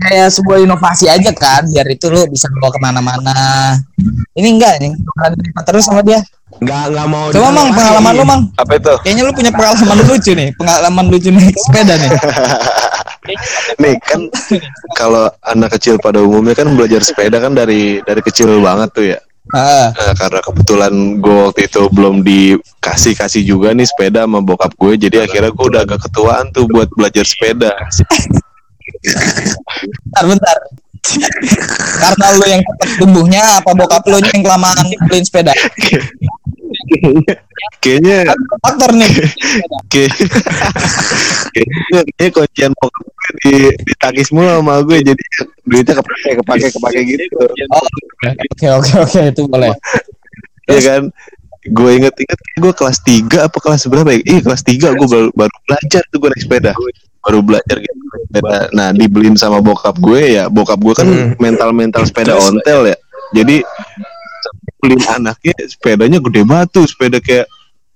[0.02, 3.38] kayak sebuah inovasi aja kan biar itu lo bisa bawa ke mana-mana
[4.34, 4.98] ini enggak nih
[5.38, 6.18] dilipat terus sama dia
[6.58, 8.42] nggak nggak mau Coba mang pengalaman lu mang.
[8.60, 8.94] Apa itu?
[9.08, 12.12] Kayaknya lu punya pengalaman lucu nih, pengalaman lucu naik sepeda nih.
[13.82, 14.26] Nih kan
[14.98, 19.20] kalau anak kecil pada umumnya kan belajar sepeda kan dari dari kecil banget tuh ya.
[19.54, 24.74] Ah, Nah, karena kebetulan gue waktu itu belum dikasih kasih juga nih sepeda sama bokap
[24.74, 27.74] gue, jadi akhirnya gue udah agak ketuaan tuh buat belajar sepeda.
[29.02, 30.58] bentar bentar.
[31.98, 35.52] Karena lu yang cepat tumbuhnya apa bokap lu yang kelamaan beliin sepeda?
[37.82, 38.30] kayaknya
[38.62, 39.10] Faktor nih.
[39.92, 40.14] kayak
[41.52, 45.24] kayaknya kayaknya kuncian bokap gue di di takis mulu sama gue jadi
[45.66, 47.36] duitnya kepake kepake kepake gitu
[48.54, 49.74] Oke oke oke itu boleh.
[50.70, 51.02] ya kan
[51.62, 54.20] gue inget-inget gue kelas 3 apa kelas berapa ya?
[54.26, 56.72] Iya kelas 3 gue baru, baru belajar tuh gue naik sepeda
[57.22, 57.94] baru belajar gitu.
[58.28, 58.70] Sepeda.
[58.74, 61.32] Nah dibeliin sama bokap gue ya bokap gue kan Hmm.
[61.38, 62.98] mental-mental sepeda ontel ya.
[63.32, 63.62] Jadi
[64.82, 67.46] beliin anaknya sepedanya gede batu sepeda kayak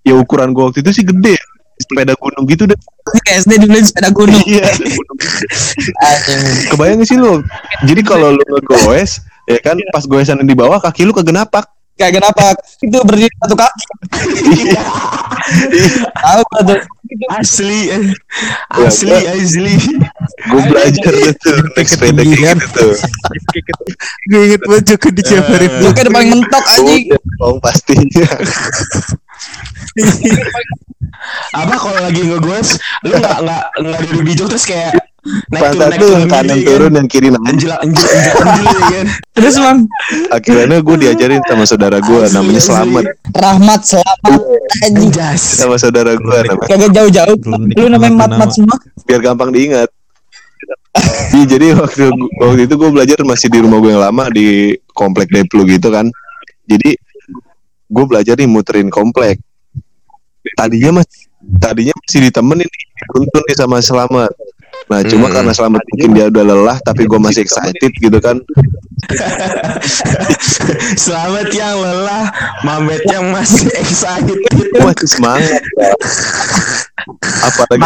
[0.06, 1.36] ya ukuran gue waktu itu sih gede.
[1.76, 2.80] Sepeda gunung gitu deh.
[3.28, 4.40] SD dibeliin sepeda gunung.
[4.48, 4.64] iya.
[6.72, 7.44] Kebayang gak sih lu?
[7.84, 12.46] Jadi kalau lu ngegoes ya kan pas goesan di bawah kaki lu kegenapak Kayak kenapa?
[12.84, 13.86] Itu berdiri satu kaki.
[16.12, 16.80] Tahu tuh.
[17.38, 18.06] Asli, eh.
[18.82, 19.78] asli, asli.
[20.46, 22.94] gue belajar tuh naik sepeda kayak gitu tuh
[24.26, 27.04] Gue inget banget Joko di Jabarin Lu kan paling mentok anjing.
[27.14, 28.28] Udah dong pastinya
[31.56, 32.70] Apa kalau lagi ngegoes,
[33.06, 34.94] lu nggak nggak nggak duduk di jok terus kayak
[35.26, 38.88] naik turun naik tuh turun yang kanan turun yang kiri naik Anjil, anjil, anjil, ya
[38.94, 39.08] kan?
[39.36, 39.80] Terus bang
[40.30, 42.62] akhirnya gue diajarin sama saudara gue namanya.
[42.62, 43.04] Selamat
[43.34, 44.40] Rahmat selamat.
[44.86, 45.42] Anjas.
[45.60, 47.38] sama saudara gue namanya Kagak jauh-jauh.
[47.76, 48.78] Lu namanya mat-mat semua.
[49.06, 49.90] biar gampang diingat
[51.36, 52.08] Iya, jadi waktu
[52.40, 56.08] waktu itu gue belajar masih di rumah gue yang lama di komplek Deplu gitu kan
[56.64, 56.96] jadi
[57.92, 59.44] gue belajar nih muterin komplek
[60.56, 61.10] tadinya mas
[61.60, 64.32] tadinya masih ditemenin nih dituntun nih sama Selamat
[64.86, 65.36] nah cuma Hmm.
[65.36, 68.38] karena Selamat mungkin dia udah lelah tapi gue masih excited gitu kan.
[70.98, 72.26] Selamat yang lelah,
[72.62, 74.38] Mamet yang masih excited.
[74.76, 75.62] masih semangat.
[77.42, 77.82] Apalagi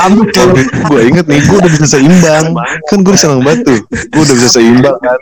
[0.85, 2.45] gue inget nih gue udah bisa seimbang.
[2.87, 3.79] Kan gue seneng banget tuh.
[4.11, 5.19] Gue udah bisa seimbang kan.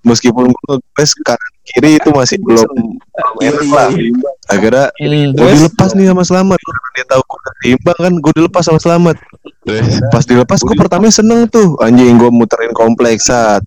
[0.00, 3.88] Meskipun gue ngeges kanan kiri itu masih belum belum enak lah
[4.50, 6.58] akhirnya Hmm, gue dilepas nih sama Selamat.
[6.58, 9.16] Karena dia tahu gue udah seimbang kan gue dilepas sama Selamat
[10.10, 11.78] pas dilepas gue pertama seneng tuh.
[11.80, 13.62] Anjing gue muterin kompleks saat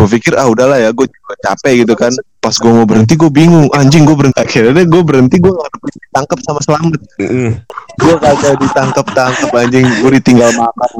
[0.00, 2.12] gue pikir ah udahlah ya gue juga capek gitu kan.
[2.40, 3.68] Pas gue mau berhenti gue bingung.
[3.76, 4.40] Anjing gue berhenti.
[4.40, 7.00] Akhirnya gue berhenti gue nggak dapet ditangkap sama Selamat.
[8.00, 9.86] Gue kagak ditangkap tangkap anjing.
[10.00, 10.90] Gue ditinggal makan.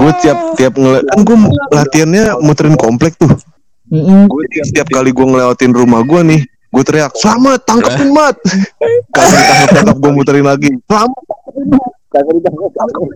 [0.00, 1.36] Gue tiap tiap ngeliat kan gue
[1.76, 3.32] latihannya muterin komplek tuh.
[3.92, 6.40] Gue setiap kali gue ngelewatin rumah gue nih
[6.72, 8.32] gue teriak selamat tangkepin mat.
[9.12, 10.72] Kagak ditangkap tangkap gue muterin lagi.
[10.88, 11.20] Selamat
[12.12, 13.08] kagak ditangkap tangkap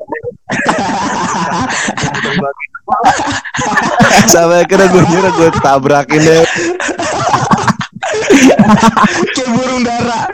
[4.32, 6.44] sampai akhirnya gue nyerah gue tabrakin deh
[9.36, 10.20] Kayak burung dara.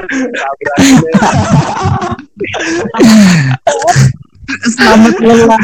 [4.74, 5.62] Selamat lelah.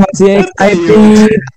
[0.00, 1.42] Masih excited.